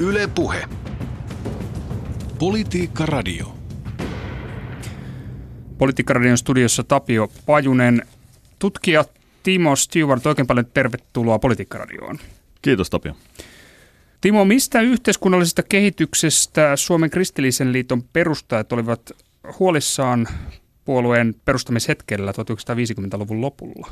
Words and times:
Yle 0.00 0.28
Puhe. 0.34 0.68
Politiikka 2.38 3.06
Radio. 3.06 3.54
Politiikkaradion 5.78 6.38
studiossa 6.38 6.84
Tapio 6.84 7.28
Pajunen. 7.46 8.02
Tutkija 8.58 9.04
Timo 9.42 9.76
Stewart, 9.76 10.26
oikein 10.26 10.46
paljon 10.46 10.66
tervetuloa 10.66 11.38
Politiikkaradioon. 11.38 12.18
Kiitos 12.62 12.90
Tapio. 12.90 13.16
Timo, 14.20 14.44
mistä 14.44 14.80
yhteiskunnallisesta 14.80 15.62
kehityksestä 15.62 16.76
Suomen 16.76 17.10
kristillisen 17.10 17.72
liiton 17.72 18.02
perustajat 18.02 18.72
olivat 18.72 19.10
huolissaan 19.58 20.28
puolueen 20.84 21.34
perustamishetkellä 21.44 22.32
1950-luvun 22.32 23.40
lopulla? 23.40 23.90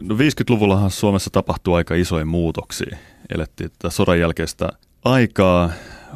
No 0.00 0.14
50-luvullahan 0.14 0.90
Suomessa 0.90 1.30
tapahtui 1.30 1.76
aika 1.76 1.94
isoja 1.94 2.24
muutoksia. 2.24 2.96
Elettiin 3.34 3.70
tätä 3.70 3.90
sodan 3.90 4.20
jälkeistä 4.20 4.68
aikaa, 5.04 5.70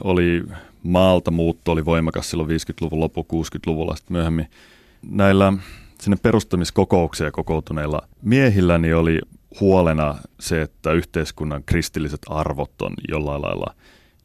oli 0.04 0.42
maalta 0.82 1.30
muutto 1.30 1.72
oli 1.72 1.84
voimakas 1.84 2.30
silloin 2.30 2.50
50-luvun 2.50 3.00
loppu 3.00 3.26
60-luvulla 3.32 3.96
sitten 3.96 4.14
myöhemmin. 4.14 4.46
Näillä 5.10 5.52
sinne 6.00 6.16
perustamiskokouksia 6.22 7.30
kokoutuneilla 7.30 8.08
miehillä 8.22 8.78
niin 8.78 8.96
oli 8.96 9.20
huolena 9.60 10.14
se, 10.40 10.62
että 10.62 10.92
yhteiskunnan 10.92 11.62
kristilliset 11.66 12.20
arvot 12.28 12.82
on 12.82 12.94
jollain 13.08 13.42
lailla 13.42 13.74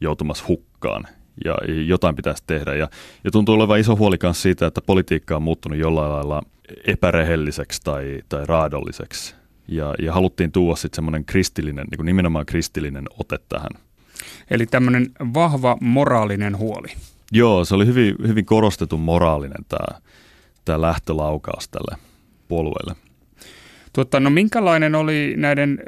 joutumassa 0.00 0.44
hukkaan 0.48 1.04
ja 1.44 1.56
jotain 1.86 2.16
pitäisi 2.16 2.42
tehdä. 2.46 2.74
Ja, 2.74 2.88
ja 3.24 3.30
tuntuu 3.30 3.54
olevan 3.54 3.80
iso 3.80 3.96
huoli 3.96 4.16
myös 4.22 4.42
siitä, 4.42 4.66
että 4.66 4.80
politiikka 4.80 5.36
on 5.36 5.42
muuttunut 5.42 5.78
jollain 5.78 6.12
lailla 6.12 6.42
epärehelliseksi 6.86 7.80
tai, 7.84 8.22
tai 8.28 8.46
raadolliseksi. 8.46 9.34
Ja, 9.68 9.94
ja 9.98 10.12
haluttiin 10.12 10.52
tuoda 10.52 10.76
sitten 10.76 10.96
semmoinen 10.96 11.24
kristillinen, 11.24 11.86
niin 11.90 12.06
nimenomaan 12.06 12.46
kristillinen 12.46 13.04
ote 13.18 13.38
tähän. 13.48 13.70
Eli 14.50 14.66
tämmöinen 14.66 15.10
vahva 15.34 15.76
moraalinen 15.80 16.58
huoli. 16.58 16.88
Joo, 17.32 17.64
se 17.64 17.74
oli 17.74 17.86
hyvin, 17.86 18.14
hyvin 18.26 18.44
korostetun 18.44 19.00
moraalinen 19.00 19.64
tämä, 19.68 20.00
tämä 20.64 20.80
lähtölaukaus 20.80 21.68
tälle 21.68 21.96
puolueelle. 22.48 22.96
Tuota, 23.92 24.20
no 24.20 24.30
minkälainen 24.30 24.94
oli 24.94 25.34
näiden 25.36 25.82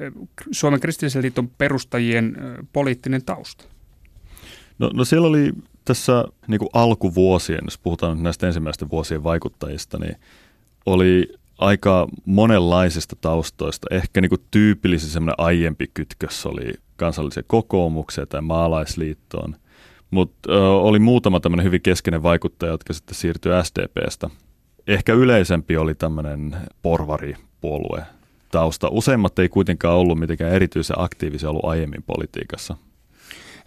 Suomen 0.50 0.80
kristillisen 0.80 1.22
liiton 1.22 1.48
perustajien 1.48 2.36
poliittinen 2.72 3.25
tausta? 3.25 3.64
No, 4.78 4.91
no 4.94 5.05
siellä 5.05 5.28
oli 5.28 5.53
tässä 5.84 6.25
niin 6.47 6.58
kuin 6.58 6.69
alkuvuosien, 6.72 7.60
jos 7.64 7.78
puhutaan 7.78 8.12
nyt 8.12 8.22
näistä 8.22 8.47
ensimmäisten 8.47 8.91
vuosien 8.91 9.25
vaikuttajista, 9.25 9.98
niin 9.98 10.16
oli 10.86 11.28
aika 11.58 12.06
monenlaisista 12.25 13.16
taustoista. 13.20 13.86
Ehkä 13.91 14.20
niin 14.20 14.28
kuin 14.28 14.44
tyypillisin 14.50 15.11
semmoinen 15.11 15.34
aiempi 15.38 15.91
kytkös 15.94 16.47
oli 16.47 16.72
kansallisen 16.97 17.44
kokoomukseen 17.47 18.28
tai 18.28 18.41
maalaisliittoon. 18.41 19.56
Mutta 20.10 20.53
oli 20.70 20.98
muutama 20.98 21.41
tämmöinen 21.41 21.64
hyvin 21.64 21.83
keskeinen 21.83 22.22
vaikuttaja, 22.22 22.72
jotka 22.72 22.92
sitten 22.92 23.14
siirtyi 23.14 23.53
SDPstä. 23.62 24.30
Ehkä 24.86 25.12
yleisempi 25.12 25.77
oli 25.77 25.94
tämmöinen 25.94 26.56
porvaripuolue 26.83 28.03
tausta. 28.50 28.88
Useimmat 28.88 29.38
ei 29.38 29.48
kuitenkaan 29.48 29.97
ollut 29.97 30.19
mitenkään 30.19 30.53
erityisen 30.53 31.00
aktiivisia 31.00 31.50
ollut 31.50 31.64
aiemmin 31.64 32.03
politiikassa. 32.03 32.77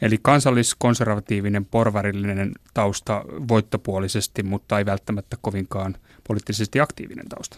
Eli 0.02 0.18
kansalliskonservatiivinen 0.22 1.66
porvarillinen 1.66 2.52
tausta 2.74 3.26
voittopuolisesti, 3.48 4.44
mutta 4.44 4.78
ei 4.78 4.86
välttämättä 4.86 5.38
kovinkaan 5.42 5.96
poliittisesti 6.28 6.80
aktiivinen 6.80 7.30
tausta. 7.30 7.58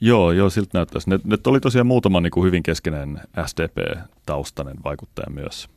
Joo, 0.00 0.32
joo, 0.32 0.50
siltä 0.50 0.70
näyttäisi. 0.74 1.10
Ne, 1.10 1.18
ne 1.24 1.36
oli 1.46 1.60
tosiaan 1.60 1.86
muutama 1.86 2.20
niin 2.20 2.30
kuin 2.30 2.46
hyvin 2.46 2.62
keskeinen 2.62 3.20
SDP-taustainen 3.46 4.76
vaikuttaja 4.84 5.30
myös. 5.30 5.68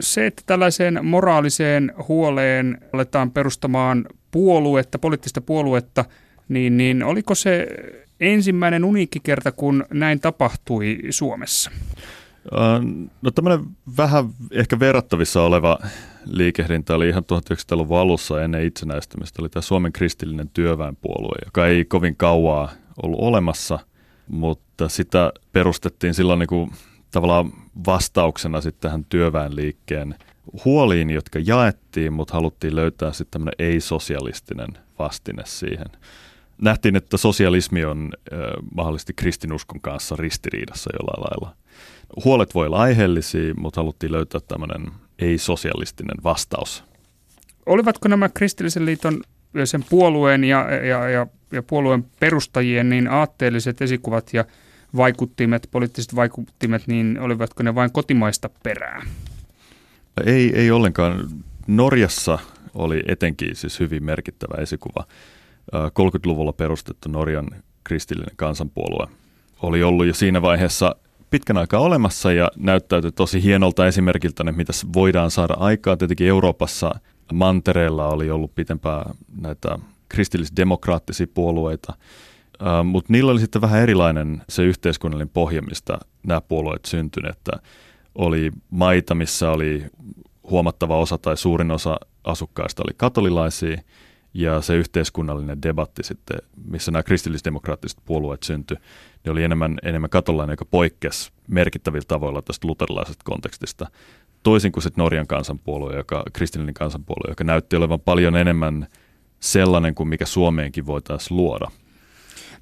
Se, 0.00 0.26
että 0.26 0.42
tällaiseen 0.46 1.04
moraaliseen 1.06 1.92
huoleen 2.08 2.78
aletaan 2.92 3.30
perustamaan 3.30 4.06
puoluetta, 4.30 4.98
poliittista 4.98 5.40
puoluetta, 5.40 6.04
niin, 6.48 6.76
niin 6.76 7.02
oliko 7.02 7.34
se 7.34 7.66
ensimmäinen 8.20 8.84
uniikki 8.84 9.20
kerta, 9.20 9.52
kun 9.52 9.86
näin 9.92 10.20
tapahtui 10.20 10.98
Suomessa? 11.10 11.70
No 13.22 13.30
tämmöinen 13.30 13.66
vähän 13.96 14.24
ehkä 14.50 14.78
verrattavissa 14.78 15.42
oleva 15.42 15.78
liikehdintä 16.24 16.94
oli 16.94 17.08
ihan 17.08 17.24
1900-luvun 17.32 17.98
alussa 17.98 18.42
ennen 18.42 18.64
itsenäistymistä. 18.64 19.42
Oli 19.42 19.48
tämä 19.48 19.62
Suomen 19.62 19.92
kristillinen 19.92 20.50
työväenpuolue, 20.54 21.36
joka 21.44 21.66
ei 21.66 21.84
kovin 21.84 22.16
kauaa 22.16 22.70
ollut 23.02 23.20
olemassa, 23.20 23.78
mutta 24.28 24.88
sitä 24.88 25.32
perustettiin 25.52 26.14
silloin 26.14 26.38
niin 26.38 26.48
kuin 26.48 26.70
tavallaan 27.10 27.52
vastauksena 27.86 28.60
sitten 28.60 28.80
tähän 28.80 29.04
työväenliikkeen 29.04 30.14
huoliin, 30.64 31.10
jotka 31.10 31.38
jaettiin, 31.46 32.12
mutta 32.12 32.34
haluttiin 32.34 32.76
löytää 32.76 33.12
sitten 33.12 33.30
tämmöinen 33.30 33.54
ei-sosialistinen 33.58 34.68
vastine 34.98 35.42
siihen. 35.46 35.86
Nähtiin, 36.62 36.96
että 36.96 37.16
sosialismi 37.16 37.84
on 37.84 38.12
äh, 38.32 38.38
mahdollisesti 38.74 39.12
kristinuskon 39.12 39.80
kanssa 39.80 40.16
ristiriidassa 40.16 40.90
jollain 41.00 41.22
lailla. 41.22 41.56
Huolet 42.24 42.54
voi 42.54 42.66
olla 42.66 42.78
aiheellisia, 42.78 43.54
mutta 43.56 43.80
haluttiin 43.80 44.12
löytää 44.12 44.40
tämmöinen 44.48 44.92
ei-sosialistinen 45.18 46.16
vastaus. 46.24 46.84
Olivatko 47.66 48.08
nämä 48.08 48.28
kristillisen 48.28 48.86
liiton 48.86 49.20
sen 49.64 49.84
puolueen 49.90 50.44
ja, 50.44 50.74
ja, 50.74 51.08
ja, 51.08 51.26
ja 51.52 51.62
puolueen 51.62 52.04
perustajien 52.20 52.88
niin 52.88 53.08
aatteelliset 53.08 53.82
esikuvat 53.82 54.30
ja 54.32 54.44
vaikuttimet, 54.96 55.68
poliittiset 55.70 56.16
vaikuttimet, 56.16 56.86
niin 56.86 57.20
olivatko 57.20 57.62
ne 57.62 57.74
vain 57.74 57.92
kotimaista 57.92 58.50
perää? 58.62 59.02
Ei, 60.26 60.52
ei 60.56 60.70
ollenkaan. 60.70 61.28
Norjassa 61.66 62.38
oli 62.74 63.02
etenkin 63.08 63.56
siis 63.56 63.80
hyvin 63.80 64.04
merkittävä 64.04 64.62
esikuva. 64.62 65.04
30-luvulla 65.74 66.52
perustettu 66.52 67.08
Norjan 67.08 67.46
kristillinen 67.84 68.36
kansanpuolue 68.36 69.06
oli 69.62 69.82
ollut 69.82 70.06
jo 70.06 70.14
siinä 70.14 70.42
vaiheessa 70.42 70.96
pitkän 71.30 71.56
aikaa 71.56 71.80
olemassa 71.80 72.32
ja 72.32 72.50
näyttäytyi 72.56 73.12
tosi 73.12 73.42
hienolta 73.42 73.86
esimerkiltä, 73.86 74.42
että 74.42 74.52
mitä 74.52 74.72
voidaan 74.94 75.30
saada 75.30 75.54
aikaa. 75.58 75.96
Tietenkin 75.96 76.26
Euroopassa 76.26 76.94
mantereella 77.32 78.08
oli 78.08 78.30
ollut 78.30 78.54
pitempää 78.54 79.10
näitä 79.40 79.78
kristillisdemokraattisia 80.08 81.26
puolueita, 81.34 81.94
mutta 82.84 83.12
niillä 83.12 83.32
oli 83.32 83.40
sitten 83.40 83.62
vähän 83.62 83.80
erilainen 83.80 84.42
se 84.48 84.62
yhteiskunnallinen 84.62 85.28
pohja, 85.28 85.62
mistä 85.62 85.98
nämä 86.26 86.40
puolueet 86.40 86.84
syntyneet. 86.84 87.36
Että 87.36 87.52
oli 88.14 88.50
maita, 88.70 89.14
missä 89.14 89.50
oli 89.50 89.84
huomattava 90.50 90.98
osa 90.98 91.18
tai 91.18 91.36
suurin 91.36 91.70
osa 91.70 91.96
asukkaista 92.24 92.82
oli 92.86 92.94
katolilaisia, 92.96 93.80
ja 94.38 94.60
se 94.60 94.76
yhteiskunnallinen 94.76 95.62
debatti 95.62 96.02
sitten, 96.02 96.38
missä 96.70 96.90
nämä 96.90 97.02
kristillisdemokraattiset 97.02 97.98
puolueet 98.04 98.42
syntyi, 98.42 98.76
niin 99.24 99.32
oli 99.32 99.44
enemmän, 99.44 99.78
enemmän 99.82 100.10
katolainen, 100.10 100.52
joka 100.52 100.64
poikkesi 100.64 101.32
merkittävillä 101.48 102.04
tavoilla 102.08 102.42
tästä 102.42 102.68
luterilaisesta 102.68 103.24
kontekstista. 103.24 103.86
Toisin 104.42 104.72
kuin 104.72 104.82
sitten 104.82 105.02
Norjan 105.02 105.26
kansanpuolue, 105.26 105.96
joka, 105.96 106.24
kristillinen 106.32 106.74
kansanpuolue, 106.74 107.30
joka 107.30 107.44
näytti 107.44 107.76
olevan 107.76 108.00
paljon 108.00 108.36
enemmän 108.36 108.86
sellainen 109.40 109.94
kuin 109.94 110.08
mikä 110.08 110.26
Suomeenkin 110.26 110.86
voitaisiin 110.86 111.36
luoda. 111.36 111.70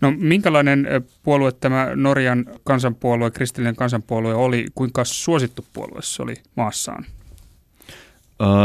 No 0.00 0.12
minkälainen 0.16 0.86
puolue 1.22 1.52
tämä 1.52 1.88
Norjan 1.94 2.44
kansanpuolue, 2.64 3.30
kristillinen 3.30 3.76
kansanpuolue 3.76 4.34
oli, 4.34 4.66
kuinka 4.74 5.04
suosittu 5.04 5.66
puolue 5.72 6.02
se 6.02 6.22
oli 6.22 6.34
maassaan? 6.54 7.04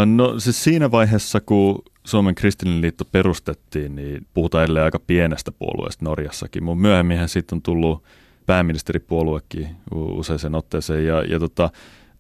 No 0.06 0.40
siis 0.40 0.64
siinä 0.64 0.92
vaiheessa, 0.92 1.42
kun 1.42 1.84
Suomen 2.04 2.36
kristillinen 2.36 2.82
liitto 2.82 3.06
perustettiin, 3.06 3.96
niin 3.96 4.28
puhutaan 4.34 4.64
edelleen 4.64 4.86
aika 4.86 5.00
pienestä 5.00 5.52
puolueesta 5.52 6.06
Norjassakin. 6.06 6.64
Mun 6.64 6.82
myöhemmin 6.82 7.30
siitä 7.30 7.56
on 7.56 7.62
tullut 7.62 8.04
pääministeripuoluekin 8.46 9.68
useisen 9.92 10.56
otteeseen 10.56 11.06
ja, 11.06 11.24
ja 11.24 11.40
tota, 11.40 11.70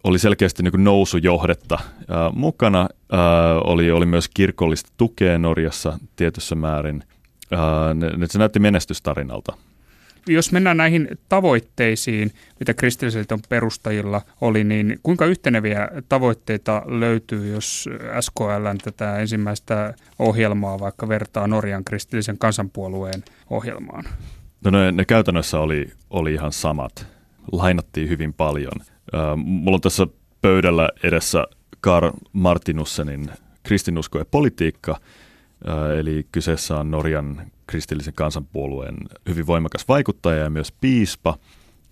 oli 0.03 0.19
selkeästi 0.19 0.63
niin 0.63 0.83
nousujohdetta 0.83 1.79
ää, 2.07 2.29
mukana. 2.29 2.89
Ää, 3.11 3.59
oli, 3.59 3.91
oli 3.91 4.05
myös 4.05 4.29
kirkollista 4.33 4.91
tukea 4.97 5.37
Norjassa 5.37 5.99
tietyssä 6.15 6.55
määrin. 6.55 7.03
Ää, 7.51 7.93
ne, 7.93 8.27
se 8.29 8.39
näytti 8.39 8.59
menestystarinalta 8.59 9.53
jos 10.27 10.51
mennään 10.51 10.77
näihin 10.77 11.07
tavoitteisiin, 11.29 12.31
mitä 12.59 12.73
kristillisiltä 12.73 13.37
perustajilla 13.49 14.21
oli, 14.41 14.63
niin 14.63 14.99
kuinka 15.03 15.25
yhteneviä 15.25 15.89
tavoitteita 16.09 16.83
löytyy, 16.85 17.53
jos 17.53 17.89
SKL 18.19 18.67
tätä 18.83 19.17
ensimmäistä 19.17 19.93
ohjelmaa 20.19 20.79
vaikka 20.79 21.07
vertaa 21.07 21.47
Norjan 21.47 21.83
kristillisen 21.83 22.37
kansanpuolueen 22.37 23.23
ohjelmaan? 23.49 24.05
No 24.65 24.71
ne, 24.71 24.91
ne 24.91 25.05
käytännössä 25.05 25.59
oli, 25.59 25.91
oli 26.09 26.33
ihan 26.33 26.51
samat. 26.51 27.07
Lainattiin 27.51 28.09
hyvin 28.09 28.33
paljon. 28.33 28.73
Mulla 29.35 29.75
on 29.75 29.81
tässä 29.81 30.07
pöydällä 30.41 30.89
edessä 31.03 31.45
Karl 31.81 32.11
Martinussenin 32.33 33.29
kristinusko 33.63 34.19
ja 34.19 34.25
politiikka, 34.25 34.99
eli 35.99 36.27
kyseessä 36.31 36.77
on 36.77 36.91
Norjan 36.91 37.51
kristillisen 37.71 38.13
kansanpuolueen 38.13 38.95
hyvin 39.29 39.47
voimakas 39.47 39.87
vaikuttaja 39.87 40.43
ja 40.43 40.49
myös 40.49 40.71
piispa. 40.71 41.37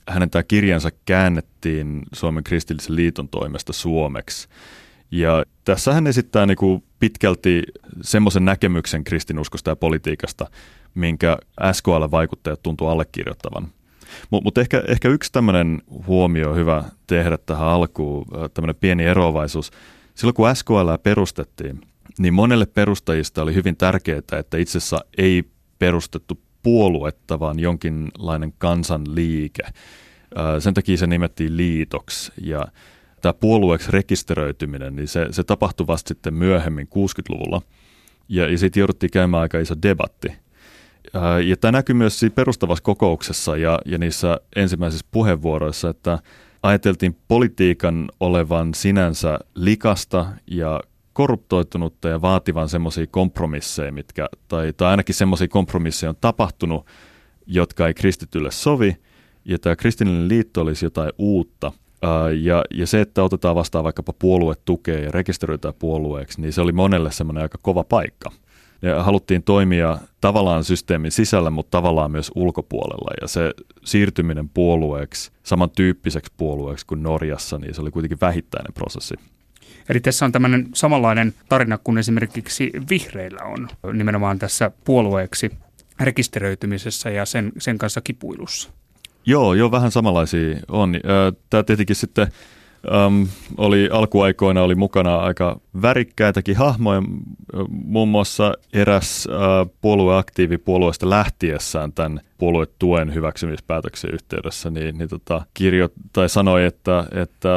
hänen 0.07 0.29
tämä 0.29 0.43
kirjansa 0.43 0.89
käännettiin 1.05 2.03
Suomen 2.13 2.43
kristillisen 2.43 2.95
liiton 2.95 3.29
toimesta 3.29 3.73
suomeksi. 3.73 4.47
Ja 5.11 5.43
tässä 5.65 5.93
hän 5.93 6.07
esittää 6.07 6.45
niin 6.45 6.57
kuin 6.57 6.83
pitkälti 6.99 7.63
semmoisen 8.01 8.45
näkemyksen 8.45 9.03
kristinuskosta 9.03 9.69
ja 9.69 9.75
politiikasta, 9.75 10.47
minkä 10.95 11.37
SKL-vaikuttajat 11.71 12.63
tuntuu 12.63 12.87
allekirjoittavan. 12.87 13.67
Mutta 14.29 14.43
mut 14.43 14.57
ehkä, 14.57 14.83
ehkä 14.87 15.09
yksi 15.09 15.31
tämmöinen 15.31 15.81
huomio 16.07 16.55
hyvä 16.55 16.83
tehdä 17.07 17.37
tähän 17.37 17.67
alkuun, 17.67 18.25
tämmöinen 18.53 18.75
pieni 18.75 19.03
eroavaisuus. 19.03 19.71
Silloin 20.15 20.35
kun 20.35 20.55
SKL 20.55 20.93
perustettiin, 21.03 21.81
niin 22.19 22.33
monelle 22.33 22.65
perustajista 22.65 23.41
oli 23.41 23.53
hyvin 23.53 23.77
tärkeää, 23.77 24.21
että 24.39 24.57
itse 24.57 24.77
asiassa 24.77 25.05
ei 25.17 25.43
perustettu 25.79 26.39
puoluetta, 26.63 27.39
vaan 27.39 27.59
jonkinlainen 27.59 28.53
kansanliike. 28.57 29.63
Sen 30.59 30.73
takia 30.73 30.97
se 30.97 31.07
nimettiin 31.07 31.57
liitoksi 31.57 32.31
ja 32.41 32.65
tämä 33.21 33.33
puolueeksi 33.33 33.91
rekisteröityminen, 33.91 34.95
niin 34.95 35.07
se, 35.07 35.27
se 35.31 35.43
tapahtui 35.43 35.87
vasta 35.87 36.07
sitten 36.07 36.33
myöhemmin 36.33 36.87
60-luvulla. 36.87 37.61
Ja, 38.29 38.51
ja 38.51 38.57
sitten 38.57 38.81
jouduttiin 38.81 39.11
käymään 39.11 39.41
aika 39.41 39.59
iso 39.59 39.75
debatti. 39.81 40.27
Ja 41.45 41.57
tämä 41.57 41.71
näkyy 41.71 41.93
myös 41.93 42.19
siinä 42.19 42.33
perustavassa 42.33 42.83
kokouksessa 42.83 43.57
ja, 43.57 43.79
ja 43.85 43.97
niissä 43.97 44.39
ensimmäisissä 44.55 45.05
puheenvuoroissa, 45.11 45.89
että 45.89 46.19
ajateltiin 46.63 47.17
politiikan 47.27 48.09
olevan 48.19 48.73
sinänsä 48.73 49.39
likasta 49.55 50.25
ja 50.47 50.81
korruptoitunutta 51.19 52.09
ja 52.09 52.21
vaativan 52.21 52.69
semmoisia 52.69 53.07
kompromisseja, 53.07 53.91
mitkä, 53.91 54.29
tai, 54.47 54.73
tai 54.73 54.91
ainakin 54.91 55.15
semmoisia 55.15 55.47
kompromisseja 55.47 56.09
on 56.09 56.15
tapahtunut, 56.21 56.85
jotka 57.45 57.87
ei 57.87 57.93
kristitylle 57.93 58.51
sovi, 58.51 58.97
ja 59.45 59.59
tämä 59.59 59.75
kristillinen 59.75 60.27
liitto 60.27 60.61
olisi 60.61 60.85
jotain 60.85 61.11
uutta. 61.17 61.71
Ja, 62.41 62.63
ja 62.73 62.87
se, 62.87 63.01
että 63.01 63.23
otetaan 63.23 63.55
vastaan 63.55 63.83
vaikkapa 63.83 64.13
puoluetukea 64.13 64.99
ja 64.99 65.11
rekisteröitään 65.11 65.73
puolueeksi, 65.79 66.41
niin 66.41 66.53
se 66.53 66.61
oli 66.61 66.71
monelle 66.71 67.11
semmoinen 67.11 67.43
aika 67.43 67.57
kova 67.61 67.83
paikka. 67.83 68.31
Ja 68.81 69.03
haluttiin 69.03 69.43
toimia 69.43 69.97
tavallaan 70.21 70.63
systeemin 70.63 71.11
sisällä, 71.11 71.49
mutta 71.49 71.77
tavallaan 71.77 72.11
myös 72.11 72.31
ulkopuolella. 72.35 73.11
Ja 73.21 73.27
se 73.27 73.53
siirtyminen 73.85 74.49
puolueeksi, 74.49 75.31
samantyyppiseksi 75.43 76.33
puolueeksi 76.37 76.85
kuin 76.85 77.03
Norjassa, 77.03 77.57
niin 77.57 77.73
se 77.73 77.81
oli 77.81 77.91
kuitenkin 77.91 78.21
vähittäinen 78.21 78.73
prosessi. 78.73 79.15
Eli 79.89 79.99
tässä 79.99 80.25
on 80.25 80.31
tämmöinen 80.31 80.67
samanlainen 80.73 81.33
tarina 81.49 81.77
kuin 81.77 81.97
esimerkiksi 81.97 82.71
vihreillä 82.89 83.43
on 83.43 83.67
nimenomaan 83.93 84.39
tässä 84.39 84.71
puolueeksi 84.85 85.51
rekisteröitymisessä 85.99 87.09
ja 87.09 87.25
sen, 87.25 87.51
sen 87.57 87.77
kanssa 87.77 88.01
kipuilussa. 88.01 88.69
Joo, 89.25 89.53
joo, 89.53 89.71
vähän 89.71 89.91
samanlaisia 89.91 90.59
on. 90.67 90.95
Tämä 91.49 91.63
tietenkin 91.63 91.95
sitten 91.95 92.27
um, 93.07 93.27
oli 93.57 93.89
alkuaikoina 93.91 94.61
oli 94.61 94.75
mukana 94.75 95.15
aika 95.15 95.59
värikkäitäkin 95.81 96.55
hahmoja, 96.55 97.01
muun 97.69 98.09
muassa 98.09 98.53
eräs 98.73 99.27
uh, 99.27 99.75
puolueaktiivi 99.81 100.57
puolueesta 100.57 101.09
lähtiessään 101.09 101.93
tämän 101.93 102.21
puoluetuen 102.37 103.13
hyväksymispäätöksen 103.13 104.13
yhteydessä, 104.13 104.69
niin, 104.69 104.97
niin 104.97 105.09
tota, 105.09 105.45
kirjo, 105.53 105.89
tai 106.13 106.29
sanoi, 106.29 106.65
että, 106.65 107.05
että 107.11 107.49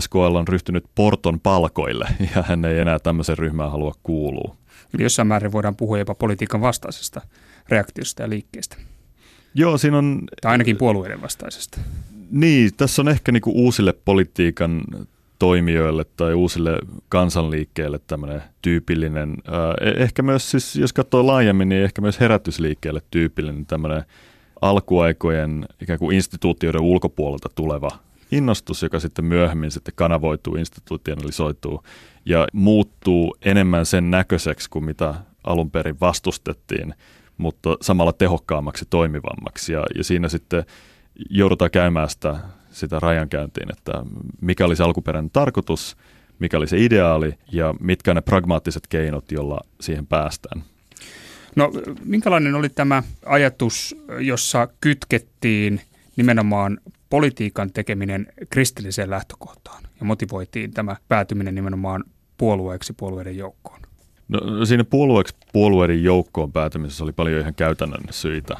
SKL 0.00 0.34
on 0.34 0.48
ryhtynyt 0.48 0.84
porton 0.94 1.40
palkoille 1.40 2.08
ja 2.36 2.42
hän 2.42 2.64
ei 2.64 2.78
enää 2.78 2.98
tämmöisen 2.98 3.38
ryhmään 3.38 3.70
halua 3.70 3.94
kuulua. 4.02 4.56
Eli 4.94 5.02
jossain 5.02 5.28
määrin 5.28 5.52
voidaan 5.52 5.76
puhua 5.76 5.98
jopa 5.98 6.14
politiikan 6.14 6.60
vastaisesta 6.60 7.20
reaktiosta 7.68 8.22
ja 8.22 8.28
liikkeestä. 8.28 8.76
Joo, 9.54 9.78
siinä 9.78 9.98
on... 9.98 10.22
Tai 10.42 10.52
ainakin 10.52 10.76
puolueiden 10.76 11.22
vastaisesta. 11.22 11.80
Niin, 12.30 12.70
tässä 12.76 13.02
on 13.02 13.08
ehkä 13.08 13.32
niinku 13.32 13.52
uusille 13.54 13.92
politiikan 13.92 14.82
toimijoille 15.38 16.04
tai 16.16 16.34
uusille 16.34 16.78
kansanliikkeille 17.08 18.00
tämmöinen 18.06 18.42
tyypillinen, 18.62 19.36
äh, 19.48 20.02
ehkä 20.02 20.22
myös 20.22 20.50
siis, 20.50 20.76
jos 20.76 20.92
katsoo 20.92 21.26
laajemmin, 21.26 21.68
niin 21.68 21.82
ehkä 21.82 22.02
myös 22.02 22.20
herätysliikkeelle 22.20 23.00
tyypillinen 23.10 23.66
tämmöinen 23.66 24.02
alkuaikojen 24.60 25.66
ikään 25.82 25.98
kuin 25.98 26.16
instituutioiden 26.16 26.80
ulkopuolelta 26.80 27.48
tuleva 27.54 27.90
innostus, 28.32 28.82
joka 28.82 29.00
sitten 29.00 29.24
myöhemmin 29.24 29.70
sitten 29.70 29.94
kanavoituu, 29.96 30.54
institutionalisoituu 30.54 31.82
ja 32.24 32.46
muuttuu 32.52 33.36
enemmän 33.44 33.86
sen 33.86 34.10
näköiseksi 34.10 34.70
kuin 34.70 34.84
mitä 34.84 35.14
alun 35.44 35.70
perin 35.70 36.00
vastustettiin, 36.00 36.94
mutta 37.38 37.76
samalla 37.80 38.12
tehokkaammaksi 38.12 38.84
toimivammaksi. 38.90 39.72
Ja, 39.72 39.84
ja 39.96 40.04
siinä 40.04 40.28
sitten 40.28 40.64
joudutaan 41.30 41.70
käymään 41.70 42.10
sitä, 42.10 42.36
sitä 42.70 43.00
rajankäyntiin, 43.00 43.72
että 43.72 43.92
mikä 44.40 44.64
oli 44.64 44.76
se 44.76 44.82
alkuperäinen 44.82 45.30
tarkoitus, 45.30 45.96
mikä 46.38 46.56
oli 46.56 46.66
se 46.66 46.84
ideaali 46.84 47.34
ja 47.52 47.74
mitkä 47.80 48.14
ne 48.14 48.20
pragmaattiset 48.20 48.86
keinot, 48.86 49.32
jolla 49.32 49.60
siihen 49.80 50.06
päästään. 50.06 50.62
No 51.56 51.72
minkälainen 52.04 52.54
oli 52.54 52.68
tämä 52.68 53.02
ajatus, 53.26 53.96
jossa 54.18 54.68
kytkettiin 54.80 55.80
nimenomaan 56.16 56.78
politiikan 57.10 57.72
tekeminen 57.72 58.26
kristilliseen 58.50 59.10
lähtökohtaan 59.10 59.82
ja 60.00 60.06
motivoitiin 60.06 60.70
tämä 60.70 60.96
päätyminen 61.08 61.54
nimenomaan 61.54 62.04
puolueeksi 62.38 62.92
puolueiden 62.92 63.36
joukkoon? 63.36 63.80
No 64.28 64.64
siinä 64.64 64.84
puolueeksi 64.84 65.36
puolueiden 65.52 66.04
joukkoon 66.04 66.52
päätymisessä 66.52 67.04
oli 67.04 67.12
paljon 67.12 67.40
ihan 67.40 67.54
käytännön 67.54 68.02
syitä. 68.10 68.56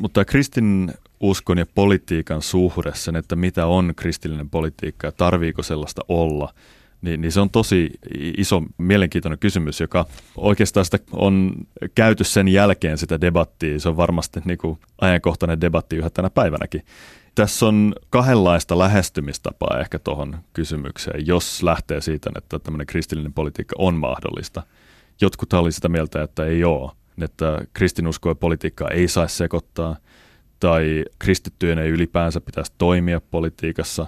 Mutta 0.00 0.24
kristin 0.24 0.92
uskon 1.20 1.58
ja 1.58 1.66
politiikan 1.74 2.42
suhde, 2.42 2.92
sen, 2.94 3.16
että 3.16 3.36
mitä 3.36 3.66
on 3.66 3.92
kristillinen 3.96 4.50
politiikka 4.50 5.06
ja 5.06 5.12
tarviiko 5.12 5.62
sellaista 5.62 6.02
olla, 6.08 6.54
niin, 7.02 7.20
niin 7.20 7.32
se 7.32 7.40
on 7.40 7.50
tosi 7.50 7.90
iso, 8.36 8.62
mielenkiintoinen 8.78 9.38
kysymys, 9.38 9.80
joka 9.80 10.06
oikeastaan 10.36 10.84
sitä 10.84 10.98
on 11.12 11.52
käyty 11.94 12.24
sen 12.24 12.48
jälkeen 12.48 12.98
sitä 12.98 13.20
debattia. 13.20 13.80
Se 13.80 13.88
on 13.88 13.96
varmasti 13.96 14.40
niin 14.44 14.58
kuin 14.58 14.78
ajankohtainen 15.00 15.60
debatti 15.60 15.96
yhä 15.96 16.10
tänä 16.10 16.30
päivänäkin. 16.30 16.82
Tässä 17.34 17.66
on 17.66 17.94
kahdenlaista 18.10 18.78
lähestymistapaa 18.78 19.80
ehkä 19.80 19.98
tuohon 19.98 20.38
kysymykseen, 20.52 21.26
jos 21.26 21.62
lähtee 21.62 22.00
siitä, 22.00 22.30
että 22.36 22.58
tämmöinen 22.58 22.86
kristillinen 22.86 23.32
politiikka 23.32 23.76
on 23.78 23.94
mahdollista. 23.94 24.62
Jotkut 25.20 25.52
oli 25.52 25.72
sitä 25.72 25.88
mieltä, 25.88 26.22
että 26.22 26.44
ei 26.44 26.64
ole, 26.64 26.90
että 27.22 27.64
kristinusko 27.72 28.28
ja 28.28 28.34
politiikkaa 28.34 28.88
ei 28.88 29.08
saisi 29.08 29.36
sekoittaa– 29.36 29.96
tai 30.60 31.04
kristittyjen 31.18 31.78
ei 31.78 31.90
ylipäänsä 31.90 32.40
pitäisi 32.40 32.72
toimia 32.78 33.20
politiikassa, 33.20 34.06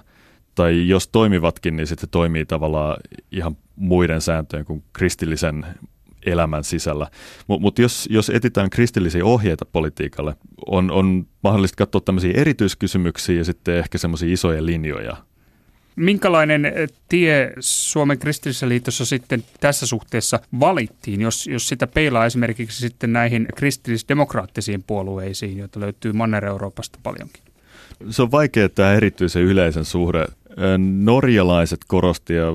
tai 0.55 0.87
jos 0.87 1.07
toimivatkin, 1.07 1.75
niin 1.75 1.87
sitten 1.87 2.09
toimii 2.09 2.45
tavallaan 2.45 2.97
ihan 3.31 3.57
muiden 3.75 4.21
sääntöjen 4.21 4.65
kuin 4.65 4.83
kristillisen 4.93 5.65
elämän 6.25 6.63
sisällä. 6.63 7.07
Mutta 7.47 7.61
mut 7.61 7.79
jos, 7.79 8.07
jos 8.11 8.29
etitään 8.29 8.69
kristillisiä 8.69 9.25
ohjeita 9.25 9.65
politiikalle, 9.65 10.35
on, 10.65 10.91
on 10.91 11.27
mahdollista 11.43 11.75
katsoa 11.75 12.01
tämmöisiä 12.01 12.33
erityiskysymyksiä 12.35 13.37
ja 13.37 13.45
sitten 13.45 13.77
ehkä 13.77 13.97
semmoisia 13.97 14.33
isoja 14.33 14.65
linjoja 14.65 15.17
Minkälainen 15.95 16.65
eh, 16.65 16.89
tie 17.09 17.53
Suomen 17.59 18.19
kristillisessä 18.19 18.69
liitossa 18.69 19.05
sitten 19.05 19.43
tässä 19.59 19.87
suhteessa 19.87 20.39
valittiin, 20.59 21.21
jos, 21.21 21.47
jos 21.47 21.67
sitä 21.67 21.87
peilaa 21.87 22.25
esimerkiksi 22.25 22.79
sitten 22.79 23.13
näihin 23.13 23.47
kristillisdemokraattisiin 23.55 24.83
puolueisiin, 24.83 25.57
joita 25.57 25.79
löytyy 25.79 26.13
Manner-Euroopasta 26.13 26.99
paljonkin? 27.03 27.43
Se 28.09 28.21
on 28.21 28.31
vaikea 28.31 28.69
tämä 28.69 28.93
erityisen 28.93 29.43
yleisen 29.43 29.85
suhde. 29.85 30.25
Norjalaiset 31.03 31.79
korosti 31.87 32.33
ja 32.33 32.45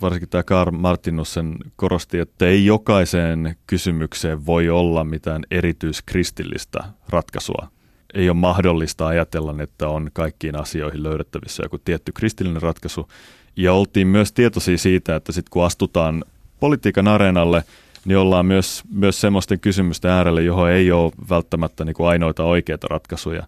varsinkin 0.00 0.28
tämä 0.28 0.42
Karl 0.42 0.70
Martinussen 0.70 1.56
korosti, 1.76 2.18
että 2.18 2.46
ei 2.46 2.66
jokaiseen 2.66 3.56
kysymykseen 3.66 4.46
voi 4.46 4.68
olla 4.68 5.04
mitään 5.04 5.42
erityiskristillistä 5.50 6.84
ratkaisua 7.08 7.73
ei 8.14 8.28
ole 8.28 8.36
mahdollista 8.36 9.06
ajatella, 9.06 9.54
että 9.62 9.88
on 9.88 10.10
kaikkiin 10.12 10.60
asioihin 10.60 11.02
löydettävissä 11.02 11.62
joku 11.62 11.78
tietty 11.78 12.12
kristillinen 12.12 12.62
ratkaisu. 12.62 13.08
Ja 13.56 13.72
oltiin 13.72 14.06
myös 14.06 14.32
tietoisia 14.32 14.78
siitä, 14.78 15.16
että 15.16 15.32
sitten 15.32 15.50
kun 15.50 15.64
astutaan 15.64 16.24
politiikan 16.60 17.08
areenalle, 17.08 17.64
niin 18.04 18.18
ollaan 18.18 18.46
myös, 18.46 18.82
myös 18.90 19.20
semmoisten 19.20 19.60
kysymysten 19.60 20.10
äärelle, 20.10 20.42
johon 20.42 20.70
ei 20.70 20.92
ole 20.92 21.12
välttämättä 21.30 21.84
niin 21.84 21.94
kuin 21.94 22.08
ainoita 22.08 22.44
oikeita 22.44 22.86
ratkaisuja. 22.90 23.46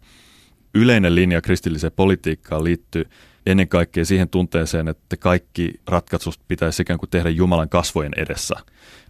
Yleinen 0.74 1.14
linja 1.14 1.40
kristilliseen 1.40 1.92
politiikkaan 1.96 2.64
liittyy 2.64 3.04
ennen 3.46 3.68
kaikkea 3.68 4.04
siihen 4.04 4.28
tunteeseen, 4.28 4.88
että 4.88 5.16
kaikki 5.16 5.74
ratkaisut 5.86 6.40
pitäisi 6.48 6.82
ikään 6.82 6.98
kuin 6.98 7.10
tehdä 7.10 7.30
Jumalan 7.30 7.68
kasvojen 7.68 8.12
edessä. 8.16 8.54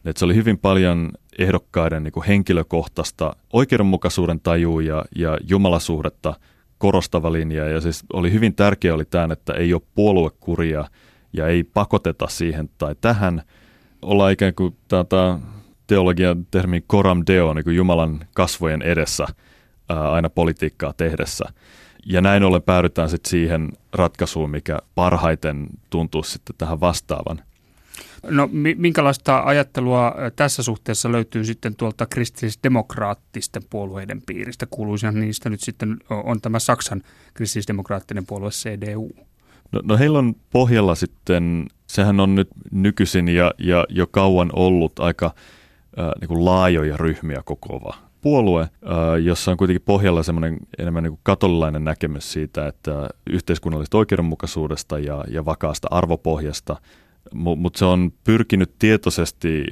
Et 0.05 0.17
se 0.17 0.25
oli 0.25 0.35
hyvin 0.35 0.59
paljon 0.59 1.11
ehdokkaiden 1.39 2.05
niin 2.05 2.13
kuin 2.13 2.27
henkilökohtaista 2.27 3.37
oikeudenmukaisuuden 3.53 4.41
tajua 4.41 4.83
ja, 4.83 5.05
ja 5.17 5.39
jumalasuhdetta 5.49 6.35
korostava 6.79 7.33
linja. 7.33 7.69
Ja 7.69 7.81
siis 7.81 8.05
oli 8.13 8.33
hyvin 8.33 8.55
tärkeä 8.55 8.95
oli 8.95 9.05
tämä, 9.05 9.33
että 9.33 9.53
ei 9.53 9.75
ole 9.75 9.83
puoluekuria 9.95 10.85
ja 11.33 11.47
ei 11.49 11.65
pakoteta 11.65 12.29
siihen 12.29 12.71
tai 12.79 12.95
tähän. 13.01 13.43
Ollaan 14.03 14.33
ikään 14.33 14.55
kuin 14.55 14.77
tätä 14.89 15.39
teologian 15.87 16.47
termi 16.51 16.81
coram 16.81 17.23
deo, 17.27 17.55
niin 17.55 17.65
kuin 17.65 17.77
Jumalan 17.77 18.21
kasvojen 18.35 18.83
edessä 18.83 19.27
ää, 19.89 20.11
aina 20.11 20.31
politiikkaa 20.31 20.93
tehdessä. 20.97 21.45
ja 22.07 22.21
näin 22.21 22.45
ollen 22.45 22.63
päädytään 22.63 23.11
sitten 23.11 23.31
siihen 23.31 23.73
ratkaisuun, 23.93 24.51
mikä 24.51 24.79
parhaiten 24.95 25.67
tuntuu 25.91 26.23
sitten 26.23 26.57
tähän 26.59 26.81
vastaavan. 26.81 27.43
No 28.23 28.49
minkälaista 28.77 29.43
ajattelua 29.45 30.15
tässä 30.37 30.63
suhteessa 30.63 31.13
löytyy 31.13 31.45
sitten 31.45 31.77
tuolta 31.77 32.07
kristillisdemokraattisten 32.07 33.63
puolueiden 33.71 34.23
piiristä? 34.23 34.67
Kuuluisihan 34.71 35.21
niistä 35.21 35.51
nyt 35.51 35.61
sitten 35.61 35.97
on 36.11 36.41
tämä 36.41 36.59
Saksan 36.59 37.03
kristillisdemokraattinen 37.35 38.27
puolue 38.27 38.51
CDU. 38.51 39.11
No, 39.73 39.81
no 39.85 39.99
heillä 39.99 40.19
on 40.19 40.35
pohjalla 40.51 40.95
sitten, 40.95 41.67
sehän 41.87 42.21
on 42.21 42.35
nyt 42.35 42.49
nykyisin 42.71 43.29
ja, 43.29 43.55
ja 43.59 43.87
jo 43.89 44.07
kauan 44.07 44.51
ollut 44.53 44.99
aika 44.99 45.27
äh, 45.27 46.11
niin 46.21 46.29
kuin 46.29 46.45
laajoja 46.45 46.97
ryhmiä 46.97 47.43
kokoava 47.45 47.95
puolue, 48.21 48.63
äh, 48.63 48.71
jossa 49.25 49.51
on 49.51 49.57
kuitenkin 49.57 49.83
pohjalla 49.85 50.23
semmoinen 50.23 50.59
enemmän 50.79 51.03
niin 51.03 51.13
kuin 51.13 51.21
katolilainen 51.23 51.85
näkemys 51.85 52.33
siitä, 52.33 52.67
että 52.67 53.09
yhteiskunnallisesta 53.31 53.99
oikeudenmukaisuudesta 53.99 54.99
ja, 54.99 55.25
ja 55.29 55.45
vakaasta 55.45 55.89
arvopohjasta, 55.91 56.77
mutta 57.35 57.79
se 57.79 57.85
on 57.85 58.13
pyrkinyt 58.25 58.79
tietoisesti 58.79 59.65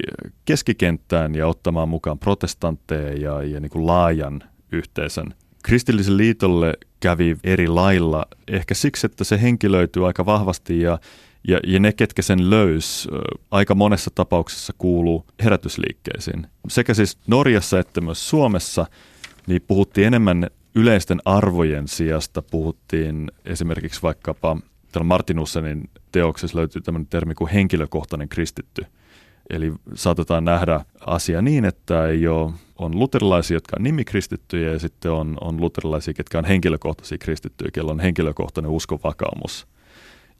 keskikenttään 0.45 1.35
ja 1.35 1.47
ottamaan 1.47 1.89
mukaan 1.89 2.19
protestantteja 2.19 3.13
ja, 3.13 3.43
ja 3.43 3.59
niin 3.59 3.69
kuin 3.69 3.87
laajan 3.87 4.43
yhteisön. 4.71 5.33
Kristillisen 5.63 6.17
liitolle 6.17 6.73
kävi 6.99 7.37
eri 7.43 7.67
lailla, 7.67 8.25
ehkä 8.47 8.73
siksi, 8.73 9.05
että 9.05 9.23
se 9.23 9.41
henkilöityy 9.41 10.07
aika 10.07 10.25
vahvasti 10.25 10.81
ja 10.81 10.99
ja, 11.47 11.59
ja 11.67 11.79
ne, 11.79 11.93
ketkä 11.93 12.21
sen 12.21 12.49
löys, 12.49 13.07
aika 13.51 13.75
monessa 13.75 14.11
tapauksessa 14.15 14.73
kuuluu 14.77 15.25
herätysliikkeisiin. 15.43 16.47
Sekä 16.67 16.93
siis 16.93 17.17
Norjassa 17.27 17.79
että 17.79 18.01
myös 18.01 18.29
Suomessa 18.29 18.85
niin 19.47 19.61
puhuttiin 19.67 20.07
enemmän 20.07 20.47
yleisten 20.75 21.21
arvojen 21.25 21.87
sijasta, 21.87 22.41
puhuttiin 22.41 23.31
esimerkiksi 23.45 24.01
vaikkapa 24.01 24.57
täällä 24.95 25.07
Martin 25.07 25.39
Ussenin 25.39 25.89
teoksessa 26.11 26.57
löytyy 26.57 26.81
tämmöinen 26.81 27.07
termi 27.07 27.35
kuin 27.35 27.51
henkilökohtainen 27.51 28.29
kristitty. 28.29 28.85
Eli 29.49 29.73
saatetaan 29.93 30.45
nähdä 30.45 30.85
asia 31.05 31.41
niin, 31.41 31.65
että 31.65 32.07
ei 32.07 32.27
ole, 32.27 32.51
on 32.79 32.99
luterilaisia, 32.99 33.55
jotka 33.55 33.75
on 33.79 33.83
nimikristittyjä 33.83 34.71
ja 34.71 34.79
sitten 34.79 35.11
on, 35.11 35.37
on 35.41 35.61
luterilaisia, 35.61 36.13
jotka 36.17 36.37
on 36.37 36.45
henkilökohtaisia 36.45 37.17
kristittyjä, 37.17 37.71
kello 37.73 37.91
on 37.91 37.99
henkilökohtainen 37.99 38.71
uskovakaumus. 38.71 39.67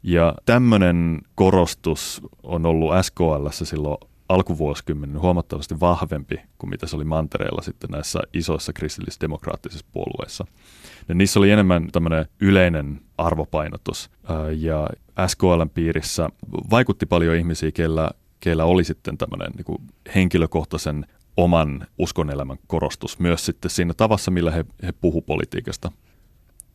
Ja 0.02 0.34
tämmöinen 0.44 1.20
korostus 1.34 2.22
on 2.42 2.66
ollut 2.66 2.92
SKL 3.02 3.46
silloin 3.50 3.98
alkuvuosikymmenen 4.28 5.20
huomattavasti 5.20 5.80
vahvempi 5.80 6.40
kuin 6.58 6.70
mitä 6.70 6.86
se 6.86 6.96
oli 6.96 7.04
mantereella 7.04 7.62
sitten 7.62 7.90
näissä 7.90 8.20
isoissa 8.32 8.72
kristillisdemokraattisissa 8.72 9.86
puolueissa. 9.92 10.46
Ja 11.08 11.14
niissä 11.14 11.38
oli 11.38 11.50
enemmän 11.50 11.88
tämmöinen 11.92 12.26
yleinen 12.40 13.00
arvopainotus 13.18 14.10
ja 14.56 14.88
SKLn 15.26 15.70
piirissä 15.74 16.28
vaikutti 16.70 17.06
paljon 17.06 17.36
ihmisiä, 17.36 17.72
keillä, 17.72 18.10
keillä 18.40 18.64
oli 18.64 18.84
sitten 18.84 19.18
tämmöinen 19.18 19.52
niin 19.56 19.64
kuin 19.64 19.78
henkilökohtaisen 20.14 21.06
oman 21.36 21.86
uskonelämän 21.98 22.58
korostus 22.66 23.18
myös 23.18 23.46
sitten 23.46 23.70
siinä 23.70 23.94
tavassa, 23.94 24.30
millä 24.30 24.50
he, 24.50 24.64
he 24.82 24.92
puhu 24.92 25.22
politiikasta. 25.22 25.92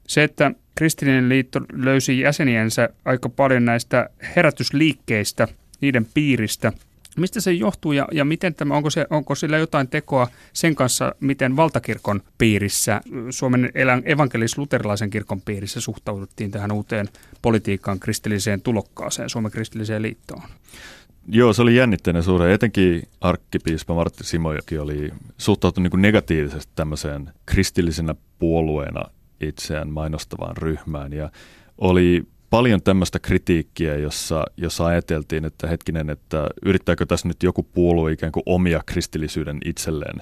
Se, 0.07 0.23
että 0.23 0.51
kristillinen 0.75 1.29
liitto 1.29 1.59
löysi 1.73 2.19
jäseniensä 2.19 2.89
aika 3.05 3.29
paljon 3.29 3.65
näistä 3.65 4.09
herätysliikkeistä, 4.35 5.47
niiden 5.81 6.07
piiristä. 6.13 6.73
Mistä 7.17 7.41
se 7.41 7.51
johtuu 7.51 7.91
ja, 7.91 8.07
ja 8.11 8.25
miten 8.25 8.55
tämä, 8.55 8.75
onko, 8.75 8.89
se, 8.89 9.07
onko 9.09 9.35
sillä 9.35 9.57
jotain 9.57 9.87
tekoa 9.87 10.27
sen 10.53 10.75
kanssa, 10.75 11.15
miten 11.19 11.55
valtakirkon 11.55 12.21
piirissä, 12.37 13.01
Suomen 13.29 13.71
evankelis-luterilaisen 14.05 15.09
kirkon 15.09 15.41
piirissä 15.41 15.81
suhtauduttiin 15.81 16.51
tähän 16.51 16.71
uuteen 16.71 17.09
politiikkaan, 17.41 17.99
kristilliseen 17.99 18.61
tulokkaaseen, 18.61 19.29
Suomen 19.29 19.51
kristilliseen 19.51 20.01
liittoon? 20.01 20.41
Joo, 21.27 21.53
se 21.53 21.61
oli 21.61 21.75
jännitteinen 21.75 22.23
suhde. 22.23 22.53
Etenkin 22.53 23.03
arkkipiispa 23.21 23.93
Martti 23.93 24.23
Simojoki 24.23 24.77
oli 24.77 25.11
suhtautunut 25.37 25.93
niin 25.93 26.01
negatiivisesti 26.01 26.71
tämmöiseen 26.75 27.29
kristillisenä 27.45 28.15
puolueena 28.39 29.03
itseään 29.41 29.89
mainostavaan 29.89 30.57
ryhmään. 30.57 31.13
Ja 31.13 31.31
oli 31.77 32.23
paljon 32.51 32.81
tämmöistä 32.81 33.19
kritiikkiä, 33.19 33.97
jossa, 33.97 34.43
jossa 34.57 34.85
ajateltiin, 34.85 35.45
että 35.45 35.67
hetkinen, 35.67 36.09
että 36.09 36.47
yrittääkö 36.65 37.05
tässä 37.05 37.27
nyt 37.27 37.43
joku 37.43 37.63
puolue 37.63 38.11
ikään 38.11 38.31
kuin 38.31 38.43
omia 38.45 38.81
kristillisyyden 38.85 39.57
itselleen. 39.65 40.21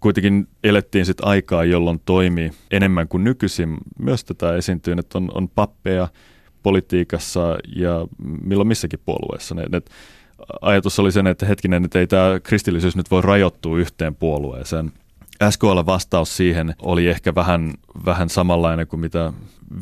Kuitenkin 0.00 0.48
elettiin 0.64 1.06
sitten 1.06 1.26
aikaa, 1.26 1.64
jolloin 1.64 2.00
toimi 2.04 2.50
enemmän 2.70 3.08
kuin 3.08 3.24
nykyisin. 3.24 3.76
Myös 3.98 4.24
tätä 4.24 4.56
esiintyy, 4.56 4.94
että 4.98 5.18
on, 5.18 5.30
on 5.34 5.48
pappeja 5.48 6.08
politiikassa 6.62 7.58
ja 7.76 8.06
milloin 8.42 8.68
missäkin 8.68 9.00
puolueessa. 9.04 9.54
Ne, 9.54 9.64
ne, 9.70 9.82
ajatus 10.60 10.98
oli 10.98 11.12
sen, 11.12 11.26
että 11.26 11.46
hetkinen, 11.46 11.84
että 11.84 11.98
ei 11.98 12.06
tämä 12.06 12.40
kristillisyys 12.42 12.96
nyt 12.96 13.10
voi 13.10 13.22
rajoittua 13.22 13.78
yhteen 13.78 14.14
puolueeseen– 14.14 14.92
SKL 15.50 15.80
vastaus 15.86 16.36
siihen 16.36 16.74
oli 16.82 17.08
ehkä 17.08 17.34
vähän, 17.34 17.74
vähän 18.04 18.28
samanlainen 18.28 18.86
kuin 18.86 19.00
mitä 19.00 19.32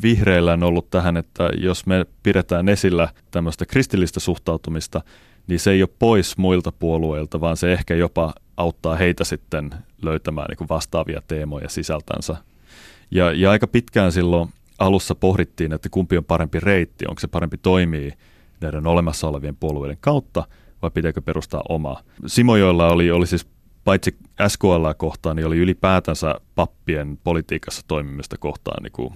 vihreillä 0.01 0.53
on 0.53 0.63
ollut 0.63 0.89
tähän, 0.89 1.17
että 1.17 1.49
jos 1.57 1.85
me 1.85 2.05
pidetään 2.23 2.69
esillä 2.69 3.09
tämmöistä 3.31 3.65
kristillistä 3.65 4.19
suhtautumista, 4.19 5.01
niin 5.47 5.59
se 5.59 5.71
ei 5.71 5.81
ole 5.81 5.89
pois 5.99 6.37
muilta 6.37 6.71
puolueilta, 6.71 7.41
vaan 7.41 7.57
se 7.57 7.73
ehkä 7.73 7.95
jopa 7.95 8.33
auttaa 8.57 8.95
heitä 8.95 9.23
sitten 9.23 9.69
löytämään 10.01 10.47
niin 10.49 10.69
vastaavia 10.69 11.21
teemoja 11.27 11.69
sisältänsä. 11.69 12.37
Ja, 13.11 13.31
ja 13.31 13.51
aika 13.51 13.67
pitkään 13.67 14.11
silloin 14.11 14.49
alussa 14.79 15.15
pohdittiin, 15.15 15.73
että 15.73 15.89
kumpi 15.89 16.17
on 16.17 16.25
parempi 16.25 16.59
reitti, 16.59 17.05
onko 17.07 17.19
se 17.19 17.27
parempi 17.27 17.57
toimii 17.57 18.13
näiden 18.61 18.87
olemassa 18.87 19.27
olevien 19.27 19.55
puolueiden 19.55 19.97
kautta 19.99 20.47
vai 20.81 20.91
pitääkö 20.91 21.21
perustaa 21.21 21.63
omaa. 21.69 22.01
Simojoilla 22.25 22.87
oli, 22.87 23.11
oli 23.11 23.27
siis 23.27 23.47
paitsi 23.83 24.17
SKL 24.47 24.91
kohtaan, 24.97 25.35
niin 25.35 25.45
oli 25.45 25.57
ylipäätänsä 25.57 26.35
pappien 26.55 27.19
politiikassa 27.23 27.81
toimimista 27.87 28.37
kohtaan 28.37 28.83
niin 28.83 28.91
kuin 28.91 29.13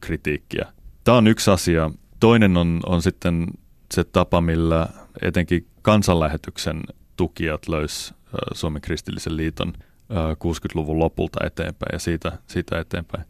kritiikkiä. 0.00 0.72
Tämä 1.04 1.18
on 1.18 1.26
yksi 1.26 1.50
asia. 1.50 1.90
Toinen 2.20 2.56
on, 2.56 2.80
on 2.86 3.02
sitten 3.02 3.46
se 3.94 4.04
tapa, 4.04 4.40
millä 4.40 4.88
etenkin 5.22 5.66
kansanlähetyksen 5.82 6.82
tukijat 7.16 7.68
löys 7.68 8.14
Suomen 8.52 8.82
kristillisen 8.82 9.36
liiton 9.36 9.72
60-luvun 10.12 10.98
lopulta 10.98 11.46
eteenpäin 11.46 11.90
ja 11.92 11.98
siitä, 11.98 12.38
siitä 12.46 12.80
eteenpäin. 12.80 13.24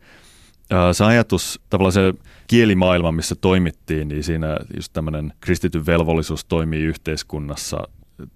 Se 0.93 1.05
ajatus, 1.05 1.61
tavallaan 1.71 1.93
se 1.93 2.15
kielimaailma, 2.47 3.13
missä 3.13 3.35
toimittiin, 3.35 4.09
niin 4.09 4.25
siinä 4.25 4.57
just 4.77 4.93
tämmöinen 4.93 5.33
kristityn 5.41 5.87
velvollisuus 5.87 6.45
toimii 6.45 6.83
yhteiskunnassa, 6.83 7.89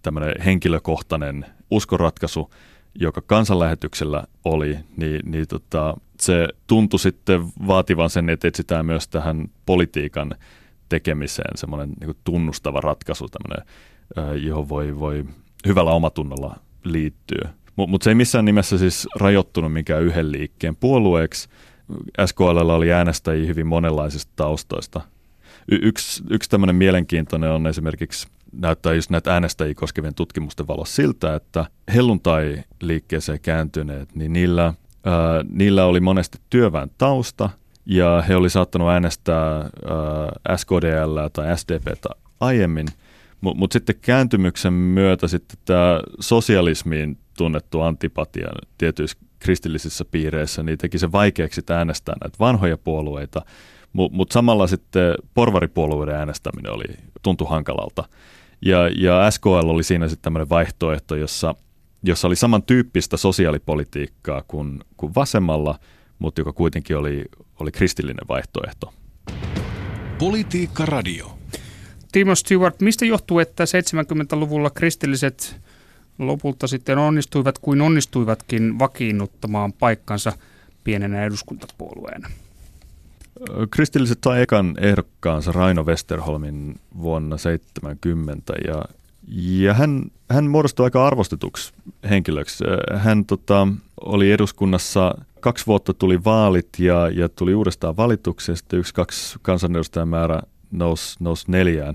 tämmöinen 0.03 0.35
henkilökohtainen 0.45 1.47
uskoratkaisu, 1.71 2.51
joka 2.95 3.21
kansanlähetyksellä 3.21 4.25
oli, 4.45 4.79
niin, 4.97 5.21
niin 5.25 5.49
tota, 5.49 5.97
se 6.21 6.49
tuntui 6.67 6.99
sitten 6.99 7.43
vaativan 7.67 8.11
sen, 8.11 8.31
että 8.31 8.49
etsitään 8.49 8.87
myös 8.87 9.09
tähän 9.09 9.49
politiikan 9.67 10.35
tekemiseen 10.89 11.59
semmoinen 11.59 11.93
niin 12.01 12.17
tunnustava 12.25 12.81
ratkaisu, 12.81 13.27
tämmöinen, 13.29 13.67
johon 14.45 14.69
voi, 14.69 14.99
voi 14.99 15.25
hyvällä 15.67 15.91
omatunnolla 15.91 16.57
liittyä. 16.85 17.49
Mutta 17.77 17.91
mut 17.91 18.03
se 18.03 18.11
ei 18.11 18.15
missään 18.15 18.45
nimessä 18.45 18.79
siis 18.79 19.09
rajoittunut 19.21 19.73
mikään 19.73 20.03
yhden 20.03 20.33
liikkeen 20.33 20.77
puolueeksi. 20.77 21.49
SKL 22.27 22.71
oli 22.71 22.93
äänestäjiä 22.93 23.47
hyvin 23.47 23.67
monenlaisista 23.67 24.33
taustoista. 24.37 25.01
Y- 25.71 25.81
yksi, 25.83 26.23
yksi 26.31 26.51
tämmöinen 26.51 26.77
mielenkiintoinen 26.77 27.51
on 27.51 27.67
esimerkiksi 27.67 28.29
näyttää 28.53 28.95
just 28.95 29.11
näitä 29.11 29.33
äänestäjiä 29.33 29.75
koskevien 29.75 30.15
tutkimusten 30.15 30.67
valossa 30.67 30.95
siltä, 30.95 31.35
että 31.35 31.67
helluntai-liikkeeseen 31.95 33.41
kääntyneet, 33.41 34.15
niin 34.15 34.33
niillä, 34.33 34.75
niillä 35.51 35.85
oli 35.85 36.01
monesti 36.01 36.39
työväen 36.51 36.91
tausta 36.99 37.51
ja 37.87 38.25
he 38.29 38.37
oli 38.37 38.51
saattanut 38.51 38.89
äänestää 38.89 39.55
ää, 39.55 40.57
SKDL 40.57 41.19
tai 41.33 41.59
SDPtä 41.59 42.09
aiemmin, 42.41 42.87
mutta 43.41 43.59
mut 43.59 43.73
sitten 43.73 43.97
kääntymyksen 44.01 44.73
myötä 44.73 45.29
sitten 45.29 45.59
tämä 45.65 46.01
sosialismiin 46.21 47.19
tunnettu 47.37 47.81
antipatia 47.81 48.49
tietyissä 48.79 49.19
kristillisissä 49.39 50.05
piireissä, 50.05 50.63
niin 50.63 50.79
teki 50.79 50.99
se 50.99 51.13
vaikeaksi 51.13 51.63
äänestää 51.71 52.15
näitä 52.21 52.37
vanhoja 52.41 52.79
puolueita, 52.79 53.43
mutta 53.93 54.17
mut 54.17 54.33
samalla 54.33 54.67
sitten 54.67 55.15
porvaripuolueiden 55.35 56.15
äänestäminen 56.15 56.73
oli 56.73 56.85
tuntu 57.23 57.45
hankalalta. 57.45 58.05
Ja, 58.63 58.89
ja 58.89 59.31
SKL 59.31 59.69
oli 59.69 59.83
siinä 59.83 60.09
sitten 60.09 60.23
tämmöinen 60.23 60.49
vaihtoehto, 60.49 61.17
jossa, 61.17 61.55
jossa 62.07 62.29
oli 62.29 62.37
samantyyppistä 62.37 63.17
sosiaalipolitiikkaa 63.17 64.43
kuin, 64.49 64.81
kuin 64.97 65.15
vasemmalla, 65.15 65.79
mutta 66.19 66.41
joka 66.41 66.53
kuitenkin 66.53 66.97
oli, 66.97 67.25
oli 67.61 67.73
kristillinen 67.73 68.29
vaihtoehto. 68.29 68.95
Politiikka 70.19 70.87
Radio. 70.87 71.39
Timo 72.13 72.35
Stewart, 72.35 72.81
mistä 72.81 73.05
johtuu, 73.05 73.39
että 73.39 73.65
70-luvulla 73.65 74.71
kristilliset 74.71 75.61
lopulta 76.19 76.67
sitten 76.67 76.99
onnistuivat 76.99 77.59
kuin 77.59 77.81
onnistuivatkin 77.81 78.79
vakiinnuttamaan 78.79 79.73
paikkansa 79.73 80.33
pienenä 80.85 81.25
eduskuntapuolueena? 81.25 82.31
Kristilliset 83.71 84.19
sai 84.25 84.43
ekan 84.43 84.75
ehdokkaansa 84.81 85.53
Raino 85.53 85.85
Westerholmin 85.85 86.81
vuonna 86.99 87.39
70 87.39 88.53
ja, 88.67 88.85
ja 89.29 89.75
hän, 89.75 90.03
hän 90.31 90.51
muodostui 90.51 90.85
aika 90.85 91.07
arvostetuksi 91.07 91.73
henkilöksi. 92.11 92.65
Hän 92.95 93.25
tota, 93.25 93.69
oli 94.01 94.33
eduskunnassa 94.33 95.15
kaksi 95.41 95.67
vuotta 95.67 95.95
tuli 95.95 96.25
vaalit 96.25 96.69
ja, 96.79 97.09
ja 97.09 97.29
tuli 97.29 97.55
uudestaan 97.55 97.97
valituksi 97.97 98.53
ja 98.53 98.57
sitten 98.57 98.79
yksi, 98.79 98.95
kaksi 98.95 99.39
kansanedustajan 99.43 100.09
määrä 100.09 100.41
nousi, 100.71 101.17
nousi 101.21 101.45
neljään. 101.49 101.95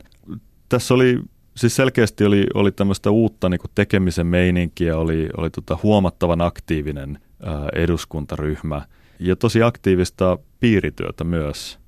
Tässä 0.69 0.93
oli 0.93 1.19
siis 1.57 1.75
selkeästi 1.75 2.25
oli, 2.25 2.47
oli 2.53 2.71
tämmöistä 2.71 3.11
uutta 3.11 3.49
niin 3.49 3.59
kuin 3.59 3.71
tekemisen 3.75 4.27
meininkiä, 4.27 4.97
oli, 4.97 5.29
oli 5.37 5.49
tota 5.49 5.77
huomattavan 5.83 6.41
aktiivinen 6.41 7.19
ää, 7.43 7.69
eduskuntaryhmä 7.75 8.81
ja 9.19 9.35
tosi 9.35 9.63
aktiivista 9.63 10.37
piirityötä 10.59 11.23
myös. 11.23 11.79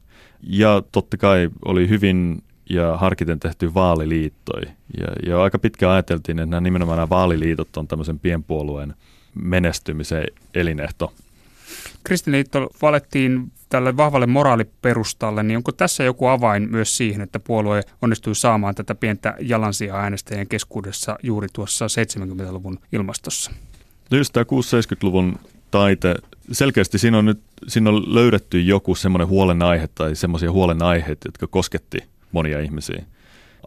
Ja 0.41 0.83
totta 0.91 1.17
kai 1.17 1.49
oli 1.65 1.89
hyvin 1.89 2.43
ja 2.69 2.97
harkiten 2.97 3.39
tehty 3.39 3.73
vaaliliittoi. 3.73 4.61
Ja, 4.99 5.07
ja 5.25 5.43
aika 5.43 5.59
pitkään 5.59 5.91
ajateltiin, 5.91 6.39
että 6.39 6.49
nämä 6.49 6.61
nimenomaan 6.61 6.97
nämä 6.97 7.09
vaaliliitot 7.09 7.77
on 7.77 7.87
tämmöisen 7.87 8.19
pienpuolueen 8.19 8.93
menestymisen 9.35 10.23
elinehto. 10.53 11.13
Kristilliliitto 12.03 12.69
valettiin 12.81 13.51
tälle 13.69 13.97
vahvalle 13.97 14.27
moraaliperustalle, 14.27 15.43
niin 15.43 15.57
onko 15.57 15.71
tässä 15.71 16.03
joku 16.03 16.27
avain 16.27 16.71
myös 16.71 16.97
siihen, 16.97 17.21
että 17.21 17.39
puolue 17.39 17.81
onnistui 18.01 18.35
saamaan 18.35 18.75
tätä 18.75 18.95
pientä 18.95 19.35
jalansijaa 19.39 19.99
äänestäjien 19.99 20.47
keskuudessa 20.47 21.17
juuri 21.23 21.47
tuossa 21.53 21.85
70-luvun 21.87 22.79
ilmastossa? 22.91 23.51
No 24.11 24.17
just 24.17 24.33
tämä 24.33 24.43
6-70-luvun 24.43 25.39
taite, 25.71 26.15
selkeästi 26.51 26.97
siinä 26.97 27.17
on 27.17 27.25
nyt 27.25 27.39
siinä 27.67 27.89
on 27.89 28.15
löydetty 28.15 28.61
joku 28.61 28.95
semmoinen 28.95 29.27
huolenaihe 29.27 29.89
tai 29.95 30.15
semmoisia 30.15 30.51
huolenaiheita, 30.51 31.27
jotka 31.27 31.47
kosketti 31.47 32.12
monia 32.33 32.59
ihmisiä. 32.59 33.05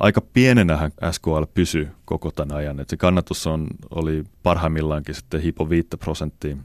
Aika 0.00 0.20
pienenähän 0.20 0.90
SKL 1.11 1.42
pysyi 1.54 1.88
koko 2.04 2.30
tämän 2.30 2.56
ajan. 2.56 2.80
että 2.80 2.90
se 2.90 2.96
kannatus 2.96 3.46
on, 3.46 3.66
oli 3.90 4.25
parhaimmillaankin 4.42 5.14
sitten 5.14 5.40
hipo 5.40 5.70
5 5.70 5.88
prosenttia 6.00 6.56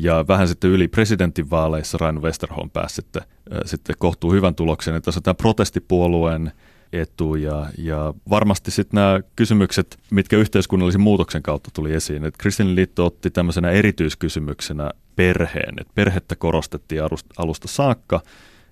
ja 0.00 0.24
vähän 0.28 0.48
sitten 0.48 0.70
yli 0.70 0.88
presidentinvaaleissa 0.88 1.98
Raino 1.98 2.20
Westerholm 2.20 2.70
pääsi 2.70 2.94
sitten, 2.94 3.22
sitten 3.64 3.96
kohtuu 3.98 4.32
hyvän 4.32 4.54
tuloksen. 4.54 4.94
Että 4.94 5.04
tässä 5.04 5.18
on 5.18 5.22
tämä 5.22 5.34
protestipuolueen 5.34 6.52
etu 6.92 7.34
ja, 7.34 7.66
ja 7.78 8.14
varmasti 8.30 8.70
sitten 8.70 8.96
nämä 8.96 9.20
kysymykset, 9.36 9.98
mitkä 10.10 10.36
yhteiskunnallisen 10.36 11.00
muutoksen 11.00 11.42
kautta 11.42 11.70
tuli 11.74 11.92
esiin. 11.92 12.24
Että 12.24 12.38
Kristillinen 12.38 12.76
liitto 12.76 13.06
otti 13.06 13.30
tämmöisenä 13.30 13.70
erityiskysymyksenä 13.70 14.90
perheen. 15.16 15.74
Että 15.80 15.92
perhettä 15.94 16.36
korostettiin 16.36 17.02
alusta 17.36 17.68
saakka 17.68 18.20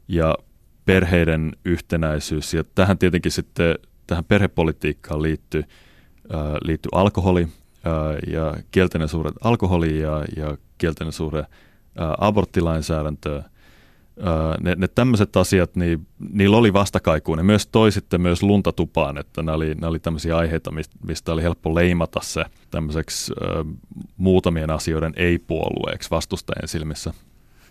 ja 0.08 0.34
perheiden 0.84 1.52
yhtenäisyys. 1.64 2.54
Ja 2.54 2.64
tähän 2.74 2.98
tietenkin 2.98 3.32
sitten 3.32 3.74
tähän 4.06 4.24
perhepolitiikkaan 4.24 5.22
liittyy, 5.22 5.64
liittyy 6.64 6.88
alkoholi 6.92 7.48
ja 8.26 8.54
kielteinen 8.70 9.08
suhde 9.08 9.30
alkoholi 9.44 10.00
ja, 10.00 10.24
ja 10.36 10.56
kielteinen 10.78 11.12
suhde 11.12 11.44
aborttilainsäädäntöön. 12.18 13.44
Ne, 14.60 14.74
ne 14.78 14.88
tämmöiset 14.88 15.36
asiat, 15.36 15.76
niin, 15.76 16.06
niillä 16.32 16.56
oli 16.56 16.72
vastakaiku. 16.72 17.34
Ne 17.34 17.42
myös 17.42 17.66
toi 17.66 17.92
sitten 17.92 18.20
myös 18.20 18.42
lunta 18.42 18.72
tupaan, 18.72 19.18
että 19.18 19.42
ne 19.42 19.52
oli, 19.52 19.76
oli 19.82 19.98
tämmöisiä 19.98 20.36
aiheita, 20.36 20.70
mistä 21.06 21.32
oli 21.32 21.42
helppo 21.42 21.74
leimata 21.74 22.20
se 22.22 22.44
tämmöiseksi 22.70 23.32
ö, 23.32 23.64
muutamien 24.16 24.70
asioiden 24.70 25.12
ei-puolueeksi 25.16 26.10
vastustajien 26.10 26.68
silmissä. 26.68 27.14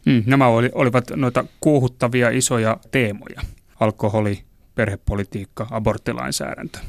Mm, 0.05 0.23
nämä 0.25 0.47
oli, 0.47 0.69
olivat 0.75 1.05
noita 1.15 1.45
kuuhuttavia 1.59 2.29
isoja 2.29 2.77
teemoja. 2.91 3.41
Alkoholi, 3.79 4.43
perhepolitiikka, 4.75 5.67
aborttilainsäädäntö. 5.71 6.79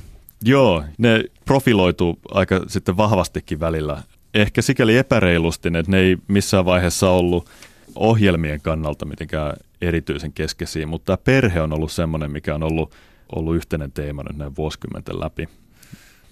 Joo, 0.44 0.84
ne 0.98 1.24
profiloitu 1.44 2.18
aika 2.30 2.60
sitten 2.66 2.96
vahvastikin 2.96 3.60
välillä. 3.60 4.02
Ehkä 4.34 4.62
sikäli 4.62 4.96
epäreilusti, 4.96 5.68
että 5.68 5.90
ne 5.92 6.00
ei 6.00 6.16
missään 6.28 6.64
vaiheessa 6.64 7.10
ollut 7.10 7.50
ohjelmien 7.94 8.60
kannalta 8.60 9.04
mitenkään 9.04 9.56
erityisen 9.80 10.32
keskeisiä, 10.32 10.86
mutta 10.86 11.04
tämä 11.04 11.24
perhe 11.24 11.60
on 11.60 11.72
ollut 11.72 11.92
semmoinen, 11.92 12.30
mikä 12.30 12.54
on 12.54 12.62
ollut, 12.62 12.94
ollut 13.36 13.56
yhteinen 13.56 13.92
teema 13.92 14.22
nyt 14.22 14.36
näin 14.36 14.56
vuosikymmenten 14.56 15.20
läpi. 15.20 15.48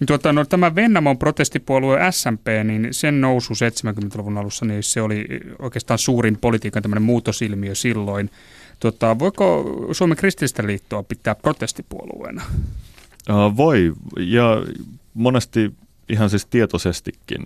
Tuota, 0.05 0.33
no, 0.33 0.45
tämä 0.45 0.75
Vennamon 0.75 1.17
protestipuolue 1.17 1.99
SMP, 2.11 2.47
niin 2.63 2.87
sen 2.91 3.21
nousu 3.21 3.53
70-luvun 3.53 4.37
alussa, 4.37 4.65
niin 4.65 4.83
se 4.83 5.01
oli 5.01 5.25
oikeastaan 5.59 5.99
suurin 5.99 6.37
politiikan 6.41 6.81
tämmöinen 6.83 7.03
muutosilmiö 7.03 7.75
silloin. 7.75 8.29
Tuota, 8.79 9.19
voiko 9.19 9.65
Suomen 9.91 10.17
kristillistä 10.17 10.67
liittoa 10.67 11.03
pitää 11.03 11.35
protestipuolueena? 11.35 12.43
Uh, 13.29 13.57
voi, 13.57 13.93
ja 14.19 14.63
monesti 15.13 15.73
ihan 16.09 16.29
siis 16.29 16.45
tietoisestikin. 16.45 17.43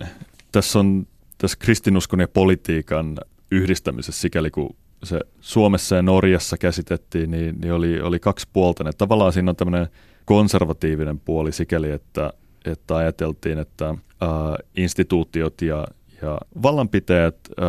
Tässä 0.52 0.78
on 0.78 1.06
tässä 1.38 1.56
kristinuskon 1.60 2.20
ja 2.20 2.28
politiikan 2.28 3.18
yhdistämisessä 3.50 4.20
sikäli 4.20 4.50
kun 4.50 4.76
se 5.04 5.20
Suomessa 5.40 5.96
ja 5.96 6.02
Norjassa 6.02 6.58
käsitettiin, 6.58 7.30
niin, 7.30 7.60
niin 7.60 7.72
oli, 7.72 8.00
oli 8.00 8.18
kaksi 8.18 8.48
puolta. 8.52 8.84
Tavallaan 8.98 9.32
siinä 9.32 9.50
on 9.50 9.56
tämmöinen 9.56 9.88
konservatiivinen 10.24 11.20
puoli 11.20 11.52
sikäli, 11.52 11.90
että, 11.90 12.32
että 12.64 12.96
ajateltiin, 12.96 13.58
että 13.58 13.86
ää, 14.20 14.28
instituutiot 14.76 15.62
ja, 15.62 15.86
ja 16.22 16.38
vallanpitäjät 16.62 17.36
ää, 17.56 17.68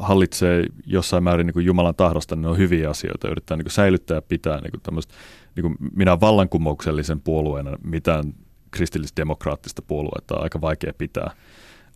hallitsee 0.00 0.64
jossain 0.86 1.24
määrin 1.24 1.46
niin 1.46 1.54
kuin 1.54 1.66
Jumalan 1.66 1.94
tahdosta, 1.94 2.36
niin 2.36 2.42
ne 2.42 2.48
on 2.48 2.58
hyviä 2.58 2.90
asioita. 2.90 3.28
Yrittää 3.28 3.56
niin 3.56 3.64
kuin 3.64 3.72
säilyttää 3.72 4.14
ja 4.14 4.22
pitää 4.22 4.60
niin 4.60 4.70
kuin 4.70 4.82
tämmöistä, 4.82 5.14
niin 5.56 5.62
kuin 5.62 5.76
minä 5.96 6.20
vallankumouksellisen 6.20 7.20
puolueena 7.20 7.78
mitään 7.84 8.34
kristillisdemokraattista 8.70 9.82
puoluetta 9.82 10.36
on 10.36 10.42
aika 10.42 10.60
vaikea 10.60 10.92
pitää. 10.98 11.30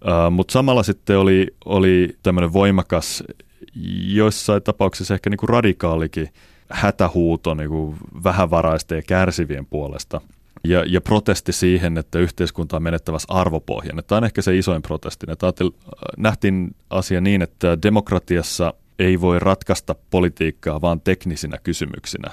Uh, 0.04 0.30
Mutta 0.30 0.52
samalla 0.52 0.82
sitten 0.82 1.18
oli, 1.18 1.54
oli 1.64 2.16
tämmöinen 2.22 2.52
voimakas, 2.52 3.24
joissain 4.06 4.62
tapauksissa 4.62 5.14
ehkä 5.14 5.30
niinku 5.30 5.46
radikaalikin 5.46 6.28
hätähuuto 6.70 7.54
niinku 7.54 7.94
vähävaraisten 8.24 8.96
ja 8.96 9.02
kärsivien 9.02 9.66
puolesta. 9.66 10.20
Ja, 10.64 10.84
ja 10.86 11.00
protesti 11.00 11.52
siihen, 11.52 11.98
että 11.98 12.18
yhteiskunta 12.18 12.76
on 12.76 12.82
menettävässä 12.82 13.34
arvopohjan. 13.34 14.02
Tämä 14.06 14.16
on 14.16 14.24
ehkä 14.24 14.42
se 14.42 14.58
isoin 14.58 14.82
protesti. 14.82 15.26
Nähtiin 16.16 16.76
asia 16.90 17.20
niin, 17.20 17.42
että 17.42 17.82
demokratiassa 17.82 18.74
ei 18.98 19.20
voi 19.20 19.38
ratkaista 19.38 19.94
politiikkaa 20.10 20.80
vaan 20.80 21.00
teknisinä 21.00 21.58
kysymyksinä. 21.62 22.30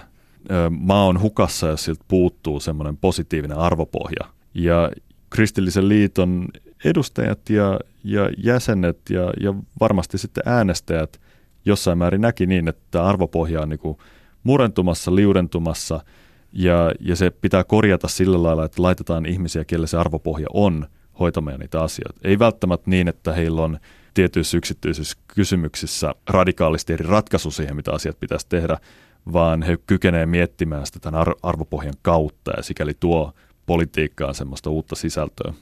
Maa 0.69 1.05
on 1.05 1.21
hukassa, 1.21 1.67
jos 1.67 1.83
siltä 1.83 2.05
puuttuu 2.07 2.59
semmoinen 2.59 2.97
positiivinen 2.97 3.57
arvopohja. 3.57 4.25
Ja 4.53 4.91
kristillisen 5.29 5.89
liiton 5.89 6.47
edustajat 6.85 7.49
ja, 7.49 7.79
ja 8.03 8.29
jäsenet 8.37 8.99
ja, 9.09 9.33
ja 9.39 9.53
varmasti 9.79 10.17
sitten 10.17 10.43
äänestäjät 10.45 11.21
jossain 11.65 11.97
määrin 11.97 12.21
näki 12.21 12.45
niin, 12.45 12.67
että 12.67 13.03
arvopohja 13.03 13.61
on 13.61 13.69
niin 13.69 13.79
kuin 13.79 13.97
murentumassa, 14.43 15.15
liudentumassa 15.15 15.99
ja, 16.53 16.91
ja 16.99 17.15
se 17.15 17.29
pitää 17.29 17.63
korjata 17.63 18.07
sillä 18.07 18.43
lailla, 18.43 18.65
että 18.65 18.81
laitetaan 18.81 19.25
ihmisiä, 19.25 19.65
kelle 19.65 19.87
se 19.87 19.97
arvopohja 19.97 20.47
on, 20.53 20.87
hoitamaan 21.19 21.59
niitä 21.59 21.81
asioita. 21.81 22.19
Ei 22.23 22.39
välttämättä 22.39 22.89
niin, 22.89 23.07
että 23.07 23.33
heillä 23.33 23.61
on 23.61 23.79
tietyissä 24.13 24.57
yksityisissä 24.57 25.17
kysymyksissä 25.35 26.15
radikaalisti 26.29 26.93
eri 26.93 27.05
ratkaisu 27.07 27.51
siihen, 27.51 27.75
mitä 27.75 27.91
asiat 27.91 28.19
pitäisi 28.19 28.45
tehdä, 28.49 28.77
vaan 29.33 29.63
he 29.63 29.77
kykenevät 29.87 30.29
miettimään 30.29 30.85
sitä 30.85 30.99
tämän 30.99 31.25
arvopohjan 31.43 31.93
kautta 32.01 32.51
ja 32.57 32.63
sikäli 32.63 32.93
tuo 32.99 33.33
politiikkaan 33.65 34.35
semmoista 34.35 34.69
uutta 34.69 34.95
sisältöä. 34.95 35.53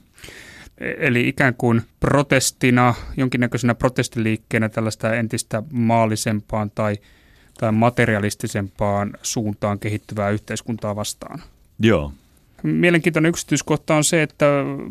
Eli 0.98 1.28
ikään 1.28 1.54
kuin 1.54 1.82
protestina, 2.00 2.94
jonkinnäköisenä 3.16 3.74
protestiliikkeenä 3.74 4.68
tällaista 4.68 5.14
entistä 5.14 5.62
maallisempaan 5.72 6.70
tai, 6.70 6.96
tai 7.60 7.72
materialistisempaan 7.72 9.12
suuntaan 9.22 9.78
kehittyvää 9.78 10.30
yhteiskuntaa 10.30 10.96
vastaan. 10.96 11.42
Joo. 11.78 12.12
Mielenkiintoinen 12.62 13.28
yksityiskohta 13.28 13.94
on 13.94 14.04
se, 14.04 14.22
että 14.22 14.46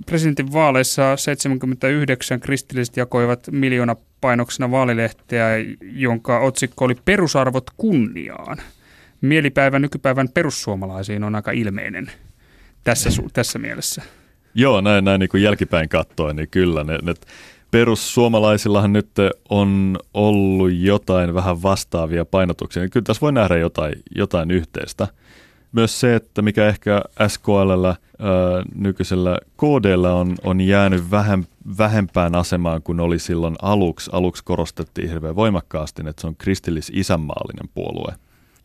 presidentin 0.05 0.53
vaaleissa 0.53 1.17
79 1.17 2.39
kristilliset 2.39 2.97
jakoivat 2.97 3.47
miljoona 3.51 3.95
painoksena 4.21 4.71
vaalilehteä, 4.71 5.49
jonka 5.81 6.39
otsikko 6.39 6.85
oli 6.85 6.95
Perusarvot 7.05 7.69
kunniaan. 7.77 8.57
Mielipäivä 9.21 9.79
nykypäivän 9.79 10.29
perussuomalaisiin 10.29 11.23
on 11.23 11.35
aika 11.35 11.51
ilmeinen 11.51 12.11
tässä, 12.83 13.09
tässä 13.33 13.59
mielessä. 13.59 14.01
Joo, 14.53 14.81
näin, 14.81 15.05
näin 15.05 15.19
niin 15.19 15.29
kuin 15.29 15.43
jälkipäin 15.43 15.89
katsoen, 15.89 16.35
niin 16.35 16.49
kyllä. 16.51 16.83
Ne, 16.83 16.97
ne 17.01 17.13
perussuomalaisillahan 17.71 18.93
nyt 18.93 19.09
on 19.49 19.99
ollut 20.13 20.73
jotain 20.73 21.33
vähän 21.33 21.63
vastaavia 21.63 22.25
painotuksia. 22.25 22.89
Kyllä 22.89 23.03
tässä 23.03 23.21
voi 23.21 23.31
nähdä 23.31 23.57
jotain, 23.57 23.93
jotain 24.15 24.51
yhteistä. 24.51 25.07
myös 25.71 25.99
se, 25.99 26.15
että 26.15 26.41
mikä 26.41 26.67
ehkä 26.67 27.01
SKL 27.27 27.89
nykyisellä 28.75 29.37
KDllä 29.57 30.13
on, 30.13 30.35
on 30.43 30.61
jäänyt 30.61 31.11
vähän, 31.11 31.47
vähempään 31.77 32.35
asemaan 32.35 32.81
kuin 32.81 32.99
oli 32.99 33.19
silloin 33.19 33.55
aluksi. 33.61 34.09
Aluksi 34.13 34.43
korostettiin 34.43 35.09
hirveän 35.09 35.35
voimakkaasti, 35.35 36.01
että 36.07 36.21
se 36.21 36.27
on 36.27 36.35
kristillis-isänmaallinen 36.35 37.69
puolue. 37.73 38.13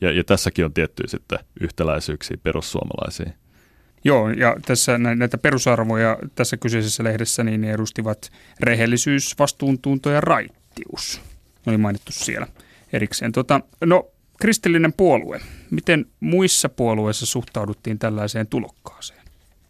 Ja, 0.00 0.12
ja 0.12 0.24
tässäkin 0.24 0.64
on 0.64 0.74
tiettyjä 0.74 1.06
sitten 1.06 1.38
yhtäläisyyksiä 1.60 2.36
perussuomalaisiin. 2.42 3.34
Joo, 4.04 4.30
ja 4.30 4.56
tässä 4.66 4.98
näitä 4.98 5.38
perusarvoja 5.38 6.18
tässä 6.34 6.56
kyseisessä 6.56 7.04
lehdessä 7.04 7.44
niin 7.44 7.60
ne 7.60 7.72
edustivat 7.72 8.30
rehellisyys, 8.60 9.38
vastuuntunto 9.38 10.10
ja 10.10 10.20
raittius. 10.20 11.20
Ne 11.66 11.70
oli 11.70 11.78
mainittu 11.78 12.12
siellä 12.12 12.46
erikseen. 12.92 13.32
Tota, 13.32 13.60
no, 13.84 14.10
kristillinen 14.40 14.92
puolue. 14.92 15.40
Miten 15.70 16.06
muissa 16.20 16.68
puolueissa 16.68 17.26
suhtauduttiin 17.26 17.98
tällaiseen 17.98 18.46
tulokkaaseen? 18.46 19.23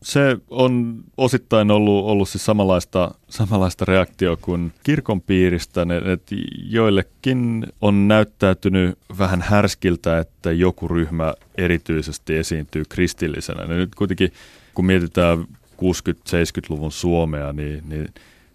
Se 0.05 0.37
on 0.51 1.05
osittain 1.17 1.71
ollut, 1.71 2.05
ollut 2.05 2.29
siis 2.29 2.45
samanlaista, 2.45 3.15
samanlaista 3.29 3.85
reaktio 3.85 4.37
kuin 4.41 4.73
kirkon 4.83 5.21
piiristä, 5.21 5.87
että 6.13 6.35
joillekin 6.69 7.67
on 7.81 8.09
näyttäytynyt 8.09 8.99
vähän 9.19 9.43
härskiltä, 9.43 10.19
että 10.19 10.53
joku 10.53 10.89
ryhmä 10.89 11.35
erityisesti 11.59 12.37
esiintyy 12.37 12.83
kristillisenä. 12.89 13.63
Ja 13.63 13.69
nyt 13.69 13.95
kuitenkin, 13.95 14.33
kun 14.75 14.87
mietitään 14.87 15.39
60-70-luvun 15.73 16.93
Suomea, 16.93 17.53
niin, 17.53 17.83
niin 17.89 18.09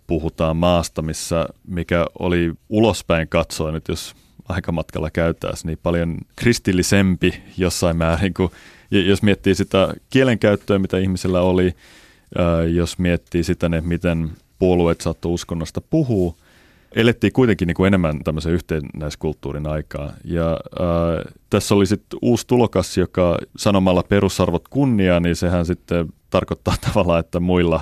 puhutaan 0.08 0.58
maasta, 0.58 1.02
missä, 1.02 1.46
mikä 1.68 2.06
oli 2.20 2.54
ulospäin 2.70 3.28
katsoen, 3.28 3.74
nyt 3.74 3.88
jos 3.88 4.16
aikamatkalla 4.50 5.12
käytäisiin, 5.12 5.68
niin 5.68 5.80
paljon 5.84 6.18
kristillisempi 6.36 7.44
jossain 7.58 7.98
määrin 7.98 8.34
kuin 8.34 8.52
jos 8.92 9.24
miettii 9.24 9.56
sitä 9.56 9.94
kielenkäyttöä, 10.10 10.80
mitä 10.80 10.98
ihmisellä 10.98 11.42
oli, 11.42 11.74
jos 12.74 13.00
miettii 13.00 13.44
sitä, 13.44 13.70
ne, 13.70 13.82
miten 13.82 14.32
puolueet 14.60 15.02
saattoi 15.02 15.32
uskonnosta 15.32 15.82
puhua, 15.82 16.36
elettiin 16.96 17.34
kuitenkin 17.34 17.68
niin 17.68 17.76
kuin 17.76 17.88
enemmän 17.88 18.24
tämmöisen 18.24 18.54
yhtenäiskulttuurin 18.54 19.68
aikaa. 19.68 20.14
Ja 20.24 20.50
ää, 20.50 21.32
tässä 21.50 21.76
oli 21.76 21.86
sitten 21.86 22.20
uusi 22.22 22.48
tulokas, 22.48 22.98
joka 22.98 23.38
sanomalla 23.58 24.04
perusarvot 24.04 24.68
kunnia, 24.68 25.20
niin 25.20 25.36
sehän 25.36 25.66
sitten 25.66 26.14
tarkoittaa 26.30 26.76
tavallaan, 26.88 27.20
että 27.20 27.40
muilla 27.40 27.82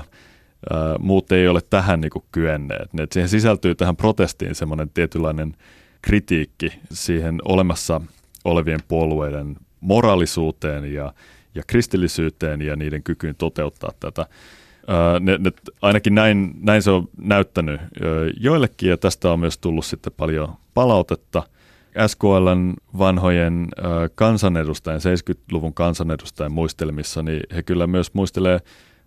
ää, 0.73 0.95
muut 0.99 1.31
ei 1.31 1.47
ole 1.47 1.61
tähän 1.69 2.01
niin 2.01 2.11
kuin 2.11 2.25
kyenneet. 2.31 2.89
Et 2.99 3.11
siihen 3.11 3.29
sisältyy 3.29 3.75
tähän 3.75 3.95
protestiin 3.95 4.55
semmoinen 4.55 4.89
tietynlainen 4.89 5.55
kritiikki 6.01 6.79
siihen 6.91 7.41
olemassa 7.45 8.01
olevien 8.45 8.79
puolueiden 8.87 9.55
moraalisuuteen 9.79 10.93
ja, 10.93 11.13
ja 11.55 11.63
kristillisyyteen 11.67 12.61
ja 12.61 12.75
niiden 12.75 13.03
kykyyn 13.03 13.35
toteuttaa 13.35 13.91
tätä. 13.99 14.25
Ne, 15.19 15.37
ne, 15.37 15.51
ainakin 15.81 16.15
näin, 16.15 16.53
näin 16.61 16.81
se 16.81 16.91
on 16.91 17.09
näyttänyt 17.21 17.81
joillekin 18.39 18.89
ja 18.89 18.97
tästä 18.97 19.31
on 19.31 19.39
myös 19.39 19.57
tullut 19.57 19.85
sitten 19.85 20.13
paljon 20.17 20.53
palautetta. 20.73 21.43
SKLn 22.07 22.73
vanhojen 22.97 23.67
kansanedustajien, 24.15 25.01
70-luvun 25.01 25.73
kansanedustajien 25.73 26.51
muistelmissa, 26.51 27.23
niin 27.23 27.41
he 27.55 27.63
kyllä 27.63 27.87
myös 27.87 28.13
muistelee 28.13 28.59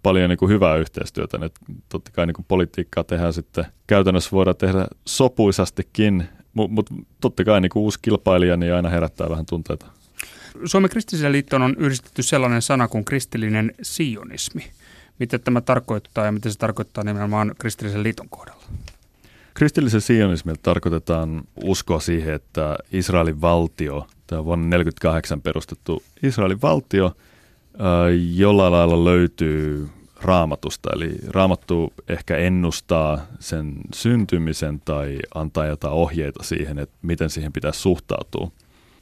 paljon 0.03 0.31
niin 0.31 0.39
kuin 0.39 0.51
hyvää 0.51 0.77
yhteistyötä. 0.77 1.39
Et 1.43 1.59
totta 1.89 2.11
kai 2.11 2.27
niin 2.27 2.35
kuin 2.35 2.47
politiikkaa 2.49 3.05
tehdään 3.05 3.33
sitten, 3.33 3.67
käytännössä 3.87 4.31
voidaan 4.33 4.57
tehdä 4.57 4.87
sopuisastikin, 5.07 6.29
mutta 6.55 6.75
mut 6.75 6.91
totta 7.21 7.45
kai 7.45 7.61
niin 7.61 7.71
kuin 7.71 7.83
uusi 7.83 7.99
kilpailija 8.03 8.57
niin 8.57 8.75
aina 8.75 8.89
herättää 8.89 9.31
vähän 9.31 9.47
tunteita. 9.47 9.87
Suomen 10.65 10.91
kristilliseen 10.91 11.33
liittoon 11.33 11.63
on 11.63 11.77
yhdistetty 11.79 12.23
sellainen 12.23 12.63
sana 12.63 12.89
kuin 12.89 13.05
kristillinen 13.05 13.75
sionismi. 13.83 14.71
Mitä 15.19 15.39
tämä 15.39 15.61
tarkoittaa 15.61 16.25
ja 16.25 16.33
mitä 16.33 16.51
se 16.51 16.59
tarkoittaa 16.59 17.05
nimenomaan 17.05 17.55
kristillisen 17.59 18.03
liiton 18.03 18.29
kohdalla? 18.29 18.65
Kristillisen 19.55 20.01
sionismilla 20.01 20.59
tarkoitetaan 20.63 21.43
uskoa 21.65 22.01
siihen, 22.01 22.35
että 22.35 22.79
Israelin 22.93 23.41
valtio, 23.41 24.07
tämä 24.27 24.45
vuonna 24.45 24.63
1948 24.63 25.41
perustettu 25.41 26.03
Israelin 26.23 26.63
valtio, 26.63 27.17
jollain 28.35 28.73
lailla 28.73 29.05
löytyy 29.05 29.89
raamatusta. 30.23 30.91
Eli 30.93 31.19
raamattu 31.29 31.93
ehkä 32.09 32.37
ennustaa 32.37 33.27
sen 33.41 33.75
syntymisen 33.95 34.81
tai 34.85 35.19
antaa 35.35 35.67
jotain 35.67 35.95
ohjeita 35.95 36.43
siihen, 36.43 36.79
että 36.79 36.97
miten 37.03 37.31
siihen 37.31 37.53
pitäisi 37.53 37.81
suhtautua. 37.81 38.51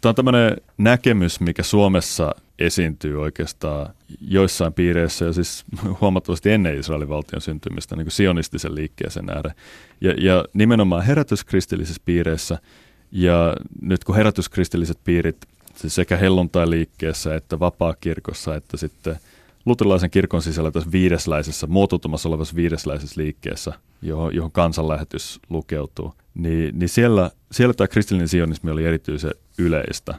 Tämä 0.01 0.11
on 0.11 0.15
tämmöinen 0.15 0.57
näkemys, 0.79 1.41
mikä 1.41 1.63
Suomessa 1.63 2.35
esiintyy 2.59 3.21
oikeastaan 3.23 3.95
joissain 4.21 4.73
piireissä 4.73 5.25
ja 5.25 5.33
siis 5.33 5.65
huomattavasti 6.01 6.51
ennen 6.51 6.79
Israelin 6.79 7.09
valtion 7.09 7.41
syntymistä 7.41 7.97
niin 7.97 8.05
kuin 8.05 8.13
sionistisen 8.13 8.75
liikkeeseen 8.75 9.27
nähdä. 9.27 9.55
Ja, 10.01 10.15
ja 10.19 10.45
nimenomaan 10.53 11.03
herätyskristillisissä 11.03 12.03
piireissä 12.05 12.59
ja 13.13 13.55
nyt 13.83 14.05
kun 14.05 14.17
herätyskristilliset 14.17 14.99
piirit 15.05 15.37
siis 15.77 15.95
sekä 15.95 16.17
helluntai-liikkeessä 16.17 17.35
että 17.35 17.61
vapaakirkossa 17.61 18.55
että 18.55 18.77
sitten 18.77 19.17
luterilaisen 19.69 20.11
kirkon 20.11 20.43
sisällä 20.43 20.71
tässä 20.71 20.93
viidesläisessä, 20.93 21.67
muotoutumassa 21.67 22.29
olevassa 22.29 22.57
viidesläisessä 22.57 23.21
liikkeessä, 23.21 23.73
johon, 24.03 24.35
johon 24.35 24.53
kansanlähetys 24.53 25.41
lukeutuu, 25.49 26.15
niin, 26.35 26.79
niin 26.79 26.89
siellä, 26.89 27.31
siellä 27.53 27.75
tämä 27.75 27.89
kristillinen 27.89 28.29
sionismi 28.29 28.71
oli 28.71 28.85
erityisen 28.85 29.33
yleistä. 29.59 30.15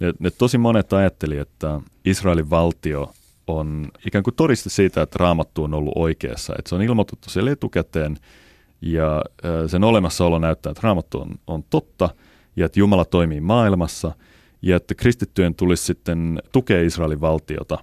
Ne, 0.00 0.12
ne 0.18 0.30
tosi 0.30 0.58
monet 0.58 0.92
ajatteli, 0.92 1.38
että 1.38 1.80
Israelin 2.04 2.50
valtio 2.50 3.12
on 3.46 3.88
ikään 4.06 4.24
kuin 4.24 4.34
todiste 4.34 4.70
siitä, 4.70 5.02
että 5.02 5.18
raamattu 5.20 5.64
on 5.64 5.74
ollut 5.74 5.92
oikeassa. 5.96 6.54
Että 6.58 6.68
se 6.68 6.74
on 6.74 6.82
ilmoitettu 6.82 7.30
siellä 7.30 7.50
etukäteen 7.50 8.16
ja 8.80 9.24
sen 9.66 9.84
olemassaolo 9.84 10.38
näyttää, 10.38 10.70
että 10.70 10.80
raamattu 10.84 11.20
on, 11.20 11.34
on 11.46 11.64
totta 11.70 12.10
ja 12.56 12.66
että 12.66 12.80
Jumala 12.80 13.04
toimii 13.04 13.40
maailmassa 13.40 14.12
ja 14.62 14.76
että 14.76 14.94
kristittyjen 14.94 15.54
tulisi 15.54 15.84
sitten 15.84 16.42
tukea 16.52 16.82
Israelin 16.82 17.20
valtiota 17.20 17.78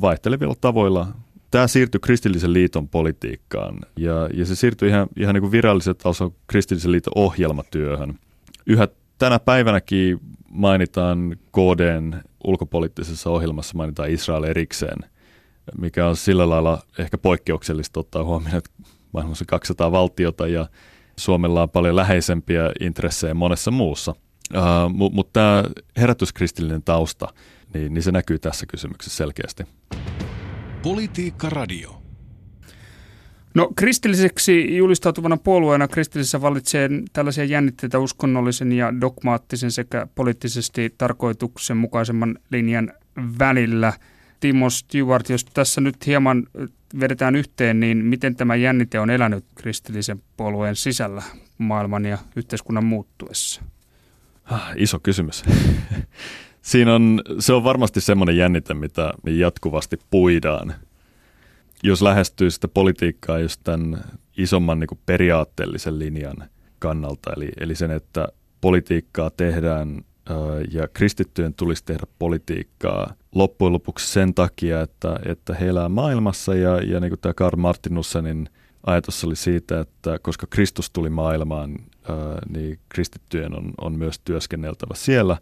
vaihtelevilla 0.00 0.54
tavoilla. 0.60 1.08
Tämä 1.50 1.66
siirtyi 1.66 2.00
kristillisen 2.00 2.52
liiton 2.52 2.88
politiikkaan 2.88 3.78
ja, 3.96 4.28
ja 4.34 4.46
se 4.46 4.54
siirtyi 4.54 4.88
ihan, 4.88 5.08
ihan 5.16 5.34
niin 5.34 5.42
kuin 5.42 5.52
viralliset 5.52 5.98
taso 5.98 6.34
kristillisen 6.46 6.92
liiton 6.92 7.12
ohjelmatyöhön. 7.16 8.18
Yhä 8.66 8.88
tänä 9.18 9.38
päivänäkin 9.38 10.20
mainitaan 10.50 11.36
KDn 11.52 12.20
ulkopoliittisessa 12.44 13.30
ohjelmassa 13.30 13.76
mainitaan 13.76 14.10
Israel 14.10 14.42
erikseen, 14.42 14.98
mikä 15.78 16.06
on 16.06 16.16
sillä 16.16 16.48
lailla 16.50 16.82
ehkä 16.98 17.18
poikkeuksellista 17.18 18.00
ottaa 18.00 18.24
huomioon, 18.24 18.56
että 18.56 18.70
maailmassa 19.12 19.44
200 19.44 19.92
valtiota 19.92 20.46
ja 20.46 20.68
Suomella 21.18 21.62
on 21.62 21.70
paljon 21.70 21.96
läheisempiä 21.96 22.72
intressejä 22.80 23.34
monessa 23.34 23.70
muussa. 23.70 24.14
Uh, 24.54 24.90
Mutta 24.92 25.14
mut 25.14 25.32
tämä 25.32 25.64
herätyskristillinen 25.96 26.82
tausta, 26.82 27.28
niin, 27.74 27.94
niin 27.94 28.02
se 28.02 28.12
näkyy 28.12 28.38
tässä 28.38 28.66
kysymyksessä 28.66 29.16
selkeästi. 29.16 29.64
Politiikka 30.82 31.50
Radio. 31.50 32.02
No 33.54 33.72
kristilliseksi 33.76 34.76
julistautuvana 34.76 35.36
puolueena 35.36 35.88
kristillisessä 35.88 36.40
vallitsee 36.40 36.90
tällaisia 37.12 37.44
jännitteitä 37.44 37.98
uskonnollisen 37.98 38.72
ja 38.72 39.00
dogmaattisen 39.00 39.70
sekä 39.70 40.06
poliittisesti 40.14 40.94
tarkoituksenmukaisemman 40.98 42.38
linjan 42.50 42.92
välillä. 43.38 43.92
Timo 44.40 44.70
Stewart, 44.70 45.28
jos 45.28 45.44
tässä 45.44 45.80
nyt 45.80 46.06
hieman 46.06 46.46
vedetään 47.00 47.36
yhteen, 47.36 47.80
niin 47.80 48.04
miten 48.04 48.36
tämä 48.36 48.56
jännite 48.56 49.00
on 49.00 49.10
elänyt 49.10 49.44
kristillisen 49.54 50.22
puolueen 50.36 50.76
sisällä 50.76 51.22
maailman 51.58 52.04
ja 52.04 52.18
yhteiskunnan 52.36 52.84
muuttuessa? 52.84 53.62
Ah, 54.44 54.72
iso 54.76 55.00
kysymys. 55.00 55.44
Siinä 56.62 56.94
on, 56.94 57.22
se 57.38 57.52
on 57.52 57.64
varmasti 57.64 58.00
semmoinen 58.00 58.36
jännite, 58.36 58.74
mitä 58.74 59.12
jatkuvasti 59.26 59.98
puidaan– 60.10 60.74
jos 61.82 62.02
lähestyy 62.02 62.50
sitä 62.50 62.68
politiikkaa 62.68 63.38
just 63.38 63.60
tämän 63.64 64.04
isomman 64.36 64.80
niin 64.80 64.88
kuin 64.88 64.98
periaatteellisen 65.06 65.98
linjan 65.98 66.36
kannalta, 66.78 67.32
eli, 67.36 67.48
eli 67.60 67.74
sen, 67.74 67.90
että 67.90 68.28
politiikkaa 68.60 69.30
tehdään 69.30 70.04
ja 70.70 70.88
kristittyjen 70.88 71.54
tulisi 71.54 71.84
tehdä 71.84 72.06
politiikkaa 72.18 73.14
loppujen 73.34 73.72
lopuksi 73.72 74.12
sen 74.12 74.34
takia, 74.34 74.80
että, 74.80 75.20
että 75.26 75.54
he 75.54 75.68
elää 75.68 75.88
maailmassa 75.88 76.54
ja, 76.54 76.82
ja 76.82 77.00
niin 77.00 77.10
kuin 77.10 77.20
tämä 77.20 77.34
Karl 77.34 77.56
Martinussenin 77.56 78.48
ajatus 78.86 79.24
oli 79.24 79.36
siitä, 79.36 79.80
että 79.80 80.18
koska 80.22 80.46
Kristus 80.50 80.90
tuli 80.90 81.10
maailmaan, 81.10 81.76
niin 82.48 82.78
kristittyjen 82.88 83.56
on, 83.56 83.72
on 83.80 83.92
myös 83.92 84.18
työskenneltävä 84.18 84.94
siellä. 84.94 85.36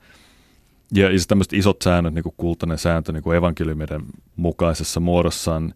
Ja, 0.94 1.10
ja 1.10 1.18
tämmöiset 1.28 1.52
isot 1.52 1.82
säännöt, 1.82 2.14
niin 2.14 2.22
kuin 2.22 2.34
kultainen 2.36 2.78
sääntö 2.78 3.12
niin 3.12 3.22
kuin 3.22 3.36
evankeliumien 3.36 4.02
mukaisessa 4.36 5.00
muodossaan, 5.00 5.74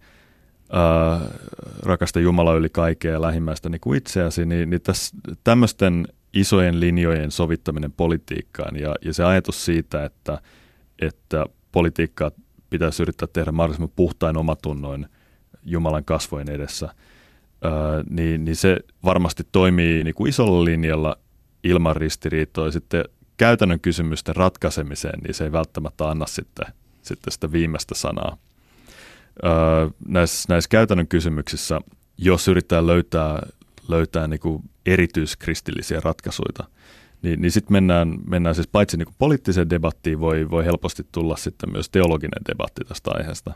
äh, 0.75 1.29
rakasta 1.83 2.20
Jumala 2.20 2.55
yli 2.55 2.68
kaikkea 2.68 3.12
ja 3.12 3.22
lähimmäistä 3.22 3.68
niin 3.68 3.81
kuin 3.81 3.98
itseäsi, 3.98 4.46
niin, 4.46 4.70
niin 4.70 4.83
tässä, 4.83 5.16
tämmöisten 5.44 6.09
isojen 6.33 6.81
linjojen 6.81 7.31
sovittaminen 7.31 7.92
politiikkaan 7.92 8.77
ja, 8.77 8.94
ja 9.05 9.14
se 9.14 9.25
ajatus 9.25 9.64
siitä, 9.64 10.05
että, 10.05 10.40
että 10.98 11.46
politiikkaa 11.72 12.31
pitäisi 12.70 13.03
yrittää 13.03 13.29
tehdä 13.33 13.53
mahdollisimman 13.53 13.92
puhtain 13.96 14.37
omatunnoin 14.37 15.07
Jumalan 15.62 16.05
kasvojen 16.05 16.51
edessä, 16.51 16.94
öö, 17.64 18.03
niin, 18.11 18.44
niin 18.44 18.57
se 18.57 18.77
varmasti 19.05 19.42
toimii 19.53 20.05
niin 20.05 20.14
kuin 20.14 20.29
isolla 20.29 20.64
linjalla 20.64 21.16
ilman 21.64 21.96
ristiriitoja. 21.96 22.70
Sitten 22.70 23.05
käytännön 23.43 23.81
kysymysten 23.81 24.37
ratkaisemiseen, 24.37 25.21
niin 25.21 25.35
se 25.35 25.45
ei 25.45 25.53
välttämättä 25.53 26.09
anna 26.09 26.27
sitten, 26.27 26.67
sitten 27.03 27.33
sitä 27.33 27.53
viimeistä 27.53 27.95
sanaa. 27.95 28.37
Öö, 29.45 29.53
näissä, 30.09 30.47
näissä 30.49 30.69
käytännön 30.69 31.09
kysymyksissä, 31.09 31.81
jos 32.19 32.49
yrittää 32.49 32.87
löytää, 32.87 33.43
löytää 33.89 34.29
niin 34.29 34.41
kuin 34.41 34.63
erityiskristillisiä 34.87 36.01
ratkaisuja, 36.01 36.69
niin, 37.23 37.41
niin 37.41 37.53
sitten 37.53 37.73
mennään, 37.73 38.19
mennään 38.27 38.55
siis 38.55 38.69
paitsi 38.73 38.97
niin 38.97 39.15
poliittiseen 39.19 39.71
debattiin, 39.71 40.21
voi, 40.21 40.51
voi 40.51 40.65
helposti 40.65 41.07
tulla 41.13 41.37
sitten 41.37 41.73
myös 41.73 41.89
teologinen 41.89 42.45
debatti 42.49 42.85
tästä 42.85 43.11
aiheesta. 43.15 43.53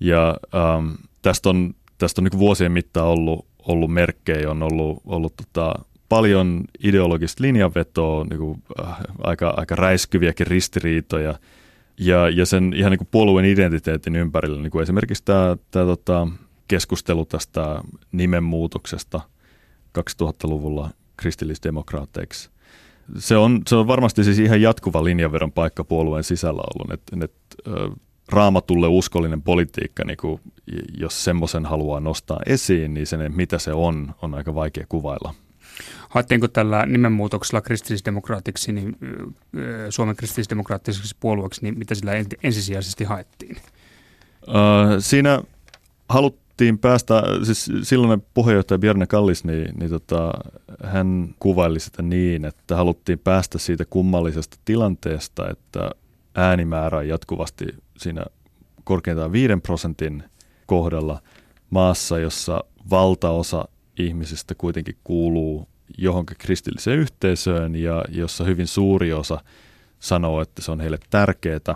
Ja 0.00 0.36
ähm, 0.54 0.90
tästä 1.22 1.48
on, 1.48 1.74
tästä 1.98 2.20
on 2.20 2.24
niin 2.24 2.38
vuosien 2.38 2.72
mittaan 2.72 3.06
ollut, 3.06 3.46
ollut 3.58 3.92
merkkejä, 3.92 4.50
on 4.50 4.62
ollut, 4.62 5.02
ollut 5.06 5.34
tota, 5.36 5.74
paljon 6.08 6.64
ideologista 6.82 7.42
linjanvetoa, 7.42 8.24
niin 8.24 8.38
kuin, 8.38 8.62
äh, 8.80 8.96
aika, 9.18 9.54
aika 9.56 9.76
räiskyviäkin 9.76 10.46
ristiriitoja, 10.46 11.34
ja, 11.98 12.28
ja 12.28 12.46
sen 12.46 12.72
ihan 12.76 12.90
niin 12.90 12.98
kuin 12.98 13.08
puolueen 13.10 13.46
identiteetin 13.46 14.16
ympärillä, 14.16 14.62
niin 14.62 14.70
kuin 14.70 14.82
esimerkiksi 14.82 15.24
tämä, 15.24 15.56
tämä 15.70 15.84
tota, 15.84 16.28
keskustelu 16.68 17.24
tästä 17.24 17.82
nimenmuutoksesta 18.12 19.20
2000-luvulla 19.98 20.90
kristillisdemokraateiksi. 21.16 22.50
Se 23.18 23.36
on, 23.36 23.62
se 23.66 23.76
on 23.76 23.86
varmasti 23.86 24.24
siis 24.24 24.38
ihan 24.38 24.62
jatkuva 24.62 25.04
linjanvedon 25.04 25.52
paikka 25.52 25.84
puolueen 25.84 26.24
sisällä 26.24 26.62
ollut, 26.74 26.92
että, 26.92 27.16
että 27.24 27.70
raamatulle 28.28 28.88
uskollinen 28.88 29.42
politiikka, 29.42 30.04
niin 30.04 30.16
kuin, 30.16 30.40
jos 30.98 31.24
semmoisen 31.24 31.66
haluaa 31.66 32.00
nostaa 32.00 32.40
esiin, 32.46 32.94
niin 32.94 33.06
sen, 33.06 33.32
mitä 33.36 33.58
se 33.58 33.72
on, 33.72 34.14
on 34.22 34.34
aika 34.34 34.54
vaikea 34.54 34.84
kuvailla. 34.88 35.34
Haettiinko 36.18 36.48
tällä 36.48 36.86
nimenmuutoksella 36.86 37.60
kristillisdemokraatiksi, 37.60 38.72
niin, 38.72 38.96
Suomen 39.90 40.16
kristillisdemokraattiseksi 40.16 41.16
puolueeksi, 41.20 41.62
niin 41.62 41.78
mitä 41.78 41.94
sillä 41.94 42.12
ensisijaisesti 42.42 43.04
haettiin? 43.04 43.56
Siinä 44.98 45.42
haluttiin 46.08 46.78
päästä, 46.78 47.22
siis 47.42 47.70
silloinen 47.82 48.26
puheenjohtaja 48.34 48.78
Bjarne 48.78 49.06
Kallis, 49.06 49.44
niin, 49.44 49.74
niin 49.78 49.90
tota, 49.90 50.32
hän 50.84 51.34
kuvaili 51.38 51.80
sitä 51.80 52.02
niin, 52.02 52.44
että 52.44 52.76
haluttiin 52.76 53.18
päästä 53.18 53.58
siitä 53.58 53.84
kummallisesta 53.84 54.56
tilanteesta, 54.64 55.50
että 55.50 55.90
äänimäärä 56.34 57.02
jatkuvasti 57.02 57.64
siinä 57.96 58.24
korkeintaan 58.84 59.32
5 59.32 59.56
prosentin 59.62 60.22
kohdalla 60.66 61.22
maassa, 61.70 62.18
jossa 62.18 62.64
valtaosa 62.90 63.68
ihmisistä 63.98 64.54
kuitenkin 64.54 64.96
kuuluu 65.04 65.68
johonkin 65.98 66.36
kristilliseen 66.40 66.98
yhteisöön 66.98 67.76
ja 67.76 68.04
jossa 68.08 68.44
hyvin 68.44 68.66
suuri 68.66 69.12
osa 69.12 69.40
sanoo, 70.00 70.40
että 70.40 70.62
se 70.62 70.72
on 70.72 70.80
heille 70.80 70.98
tärkeää, 71.10 71.74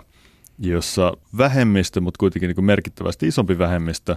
jossa 0.59 1.17
vähemmistö, 1.37 2.01
mutta 2.01 2.17
kuitenkin 2.17 2.47
niin 2.47 2.55
kuin 2.55 2.65
merkittävästi 2.65 3.27
isompi 3.27 3.57
vähemmistö, 3.57 4.15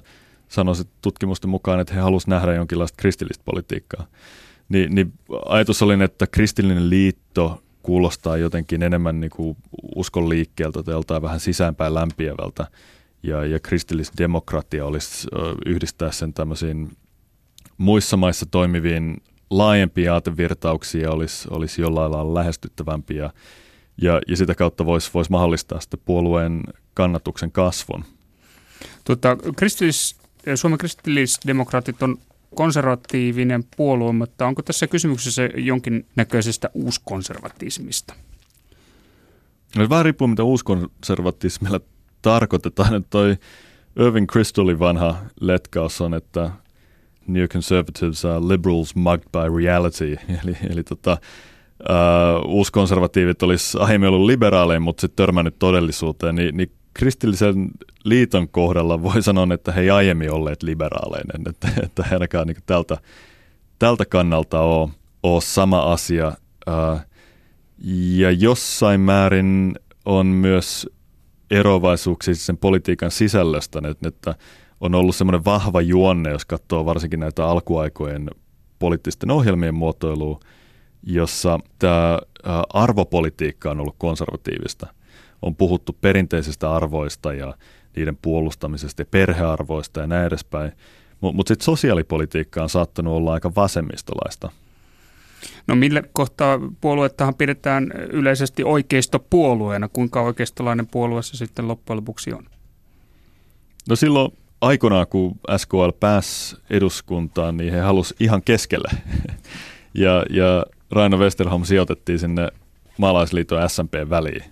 sanoisi 0.49 0.89
tutkimusten 1.03 1.51
mukaan, 1.51 1.81
että 1.81 1.95
he 1.95 2.01
halusivat 2.01 2.31
nähdä 2.31 2.55
jonkinlaista 2.55 2.97
kristillistä 2.97 3.43
politiikkaa. 3.45 4.07
Ni, 4.69 4.87
niin 4.87 5.13
ajatus 5.49 5.83
oli, 5.83 6.05
että 6.05 6.27
kristillinen 6.27 6.91
liitto 6.91 7.63
kuulostaa 7.83 8.37
jotenkin 8.37 8.83
enemmän 8.83 9.21
niin 9.21 9.31
kuin 9.31 9.57
uskon 9.97 10.29
liikkeeltä 10.29 10.83
tai 10.83 10.95
joltain 10.95 11.23
vähän 11.23 11.41
sisäänpäin 11.41 11.95
lämpiävältä. 11.95 12.67
Ja, 13.23 13.45
ja 13.45 13.61
kristillisdemokratia 13.61 14.87
olisi 14.87 15.29
yhdistää 15.67 16.13
sen 16.13 16.33
tämmöisiin 16.33 16.97
muissa 17.79 18.17
maissa 18.17 18.47
toimiviin 18.47 19.23
laajempia 19.51 20.15
aatevirtauksia 20.15 21.11
olisi, 21.11 21.49
olisi 21.51 21.83
jollain 21.83 22.13
lailla 22.13 22.35
lähestyttävämpiä 22.35 23.31
ja, 24.03 24.21
ja 24.29 24.37
sitä 24.37 24.55
kautta 24.55 24.87
voisi 24.87 25.11
vois 25.15 25.31
mahdollistaa 25.31 25.81
sitten 25.81 26.01
puolueen 26.05 26.63
kannatuksen 26.95 27.53
kasvun. 27.53 28.05
Tota, 29.05 29.37
kristillis, 29.57 30.17
Suomen 30.55 30.79
kristillisdemokraatit 30.79 32.03
on 32.03 32.19
konservatiivinen 32.55 33.65
puolue, 33.77 34.13
mutta 34.13 34.47
onko 34.47 34.63
tässä 34.63 34.87
kysymyksessä 34.87 35.43
jonkinnäköisestä 35.57 36.71
uuskonservatismista? 36.75 38.15
No, 39.77 39.89
vähän 39.89 40.05
riippuu, 40.05 40.29
mitä 40.29 40.43
uuskonservatismilla 40.43 41.81
tarkoitetaan. 42.23 42.95
Että 42.95 43.11
toi 43.11 43.37
Irving 43.97 44.27
Kristolin 44.27 44.79
vanha 44.79 45.17
letkaus 45.41 46.01
on, 46.01 46.15
että 46.15 46.51
neoconservatives 47.29 48.25
are 48.25 48.41
liberals 48.49 48.95
mugged 48.95 49.29
by 49.33 49.65
reality. 49.65 50.17
Eli, 50.45 50.57
eli 50.71 50.83
tota, 50.83 51.19
uh, 51.81 52.51
uuskonservatiivit 52.51 53.43
olisi 53.43 53.79
aiemmin 53.79 54.09
ollut 54.09 54.27
liberaaleja, 54.27 54.81
mutta 54.81 55.01
sitten 55.01 55.17
törmännyt 55.17 55.59
todellisuuteen, 55.59 56.35
niin, 56.35 56.57
niin 56.57 56.73
kristillisen 56.95 57.71
liiton 58.05 58.49
kohdalla 58.49 59.03
voi 59.03 59.23
sanoa, 59.23 59.47
että 59.55 59.73
he 59.73 59.81
ei 59.81 59.91
aiemmin 59.91 60.33
olleet 60.33 60.63
liberaaleinen, 60.63 61.43
että, 61.49 61.69
että 61.83 62.03
he 62.03 62.15
ainakaan 62.15 62.47
niin 62.47 62.57
tältä, 62.67 62.99
tältä 63.79 64.05
kannalta 64.05 64.61
ole, 64.61 64.91
ole 65.23 65.41
sama 65.41 65.93
asia. 65.93 66.33
Uh, 66.69 67.01
ja 68.17 68.31
jossain 68.31 69.01
määrin 69.01 69.75
on 70.05 70.27
myös 70.27 70.89
eroavaisuuksia 71.51 72.35
sen 72.35 72.57
politiikan 72.57 73.11
sisällöstä, 73.11 73.83
että, 73.91 74.09
että 74.09 74.35
on 74.81 74.95
ollut 74.95 75.17
semmoinen 75.17 75.45
vahva 75.45 75.81
juonne, 75.81 76.31
jos 76.31 76.45
katsoo 76.45 76.85
varsinkin 76.85 77.21
näitä 77.21 77.47
alkuaikojen 77.47 78.31
poliittisten 78.79 79.31
ohjelmien 79.31 79.75
muotoilua, 79.75 80.41
jossa 81.03 81.59
tämä 81.79 82.19
arvopolitiikka 82.73 83.71
on 83.71 83.81
ollut 83.81 83.95
konservatiivista. 83.99 84.87
On 85.43 85.57
puhuttu 85.57 85.97
perinteisistä 86.01 86.75
arvoista 86.75 87.35
ja 87.35 87.55
niiden 87.97 88.19
puolustamisesta 88.23 89.03
ja 89.03 89.07
perhearvoista 89.11 90.01
ja 90.01 90.07
näin 90.07 90.27
edespäin. 90.27 90.73
Mutta 91.21 91.37
mut 91.37 91.49
sitten 91.49 91.65
sosiaalipolitiikka 91.65 92.63
on 92.63 92.69
saattanut 92.69 93.15
olla 93.15 93.33
aika 93.33 93.55
vasemmistolaista. 93.55 94.51
No 95.67 95.75
millä 95.75 96.03
kohtaa 96.13 96.59
puoluettahan 96.81 97.35
pidetään 97.35 97.93
yleisesti 98.11 98.65
oikeistopuolueena? 98.65 99.89
Kuinka 99.89 100.23
oikeistolainen 100.23 100.87
puolue 100.87 101.23
se 101.23 101.37
sitten 101.37 101.69
loppujen 101.69 101.97
lopuksi 101.97 102.33
on? 102.33 102.45
No 103.89 103.97
silloin 103.97 104.33
aikoinaan, 104.61 105.07
kun 105.07 105.39
SKL 105.57 105.91
pääsi 106.01 106.57
eduskuntaan, 106.71 107.57
niin 107.57 107.73
he 107.73 107.81
halusivat 107.81 108.21
ihan 108.21 108.43
keskelle. 108.43 108.89
ja, 109.95 110.25
ja 110.31 110.67
Raino 110.91 111.19
Westerholm 111.19 111.65
sijoitettiin 111.65 112.19
sinne 112.19 112.49
maalaisliiton 112.99 113.71
SMP 113.71 113.95
väliin. 114.11 114.45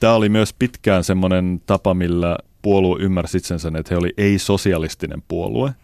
Tämä 0.00 0.14
oli 0.14 0.28
myös 0.28 0.54
pitkään 0.58 1.04
semmoinen 1.04 1.62
tapa, 1.66 1.94
millä 1.94 2.38
puolue 2.62 3.00
ymmärsi 3.00 3.38
itsensä, 3.38 3.68
että 3.68 3.94
he 3.94 3.98
oli 3.98 4.14
ei-sosialistinen 4.16 5.22
puolue, 5.28 5.74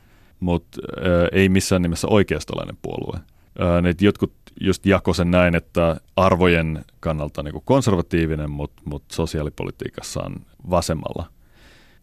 mutta 0.41 0.81
äh, 0.99 1.29
ei 1.33 1.49
missään 1.49 1.83
nimessä 1.83 2.09
oikeistolainen 2.11 2.77
puolue. 2.83 3.17
Äh, 3.17 3.95
jotkut 4.01 4.33
just 4.61 4.87
jako 4.87 5.15
sen 5.15 5.31
näin, 5.31 5.55
että 5.55 6.01
arvojen 6.17 6.85
kannalta 7.01 7.43
niin 7.43 7.63
konservatiivinen, 7.65 8.51
mutta 8.51 8.83
mut 8.85 9.03
sosiaalipolitiikassa 9.13 10.23
on 10.23 10.35
vasemmalla– 10.71 11.27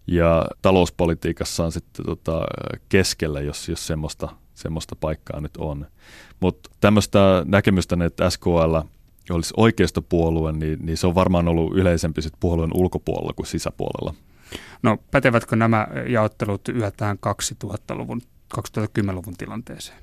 ja 0.07 0.45
talouspolitiikassa 0.61 1.65
on 1.65 1.71
sitten 1.71 2.05
tota 2.05 2.41
keskellä, 2.89 3.41
jos, 3.41 3.69
jos 3.69 3.87
semmoista, 3.87 4.29
semmoista 4.53 4.95
paikkaa 4.95 5.41
nyt 5.41 5.57
on. 5.57 5.85
Mutta 6.39 6.69
tämmöistä 6.81 7.43
näkemystä, 7.45 7.97
että 8.05 8.29
SKL 8.29 8.75
olisi 9.29 9.53
oikeistopuolue, 9.57 10.51
niin, 10.51 10.85
niin 10.85 10.97
se 10.97 11.07
on 11.07 11.15
varmaan 11.15 11.47
ollut 11.47 11.77
yleisempi 11.77 12.21
sit 12.21 12.33
puolueen 12.39 12.71
ulkopuolella 12.73 13.33
kuin 13.33 13.45
sisäpuolella. 13.45 14.13
No 14.83 14.97
pätevätkö 15.11 15.55
nämä 15.55 15.87
jaottelut 16.07 16.69
yhä 16.69 16.91
tähän 16.91 17.17
2000-luvun, 17.27 18.21
2010-luvun 18.57 19.37
tilanteeseen? 19.37 19.97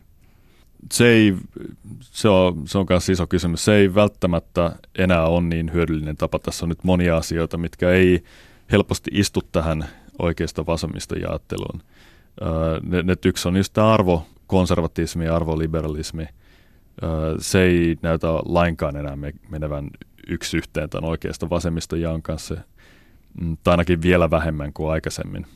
Se, 0.92 1.08
ei, 1.08 1.36
se 2.00 2.28
on, 2.28 2.68
se 2.68 2.78
on 2.78 2.86
myös 2.88 3.08
iso 3.08 3.26
kysymys. 3.26 3.64
Se 3.64 3.74
ei 3.74 3.94
välttämättä 3.94 4.72
enää 4.98 5.26
ole 5.26 5.42
niin 5.42 5.72
hyödyllinen 5.72 6.16
tapa. 6.16 6.38
Tässä 6.38 6.64
on 6.64 6.68
nyt 6.68 6.84
monia 6.84 7.16
asioita, 7.16 7.58
mitkä 7.58 7.90
ei 7.90 8.24
helposti 8.72 9.10
istu 9.14 9.40
tähän 9.52 9.88
oikeasta 10.18 10.66
vasemmista 10.66 11.18
jaotteluun. 11.18 11.82
Ne, 12.82 13.02
ne 13.02 13.14
yksi 13.24 13.48
on 13.48 13.56
just 13.56 13.72
tämä 13.72 13.92
arvokonservatismi 13.92 15.24
ja 15.24 15.36
arvoliberalismi. 15.36 16.26
Se 17.38 17.62
ei 17.62 17.96
näytä 18.02 18.28
lainkaan 18.32 18.96
enää 18.96 19.16
menevän 19.48 19.90
yksi 20.28 20.56
yhteen 20.56 20.90
tämän 20.90 21.10
oikeasta 21.10 21.50
vasemmista 21.50 21.96
jaon 21.96 22.22
kanssa, 22.22 22.56
mm, 23.40 23.56
tai 23.64 23.72
ainakin 23.72 24.02
vielä 24.02 24.30
vähemmän 24.30 24.72
kuin 24.72 24.92
aikaisemmin. 24.92 25.46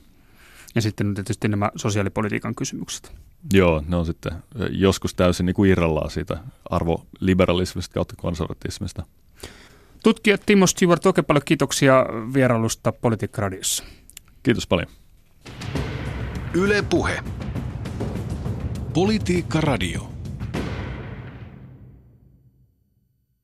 Ja 0.75 0.83
sitten 0.83 1.15
tietysti 1.15 1.49
nämä 1.49 1.71
sosiaalipolitiikan 1.77 2.55
kysymykset. 2.55 3.13
Joo, 3.53 3.85
ne 3.89 3.97
on 3.97 4.07
sitten 4.07 4.33
joskus 4.71 5.15
täysin 5.15 5.47
niin 5.47 5.55
kuin 5.55 5.71
irrallaan 5.71 6.11
siitä 6.11 6.39
arvoliberalismista 6.71 7.95
kautta 7.95 8.15
konservatismista. 8.17 9.07
Tutkija 10.07 10.39
Timo 10.47 10.67
Stewart, 10.67 11.07
oikein 11.07 11.25
paljon 11.25 11.43
kiitoksia 11.45 12.07
vierailusta 12.35 12.93
Politiikka 12.93 13.43
Radiossa. 13.43 13.85
Kiitos 14.43 14.67
paljon. 14.67 14.89
Yle 16.55 16.83
Puhe. 16.83 17.19
Politiikka 18.95 19.61
Radio. 19.61 20.16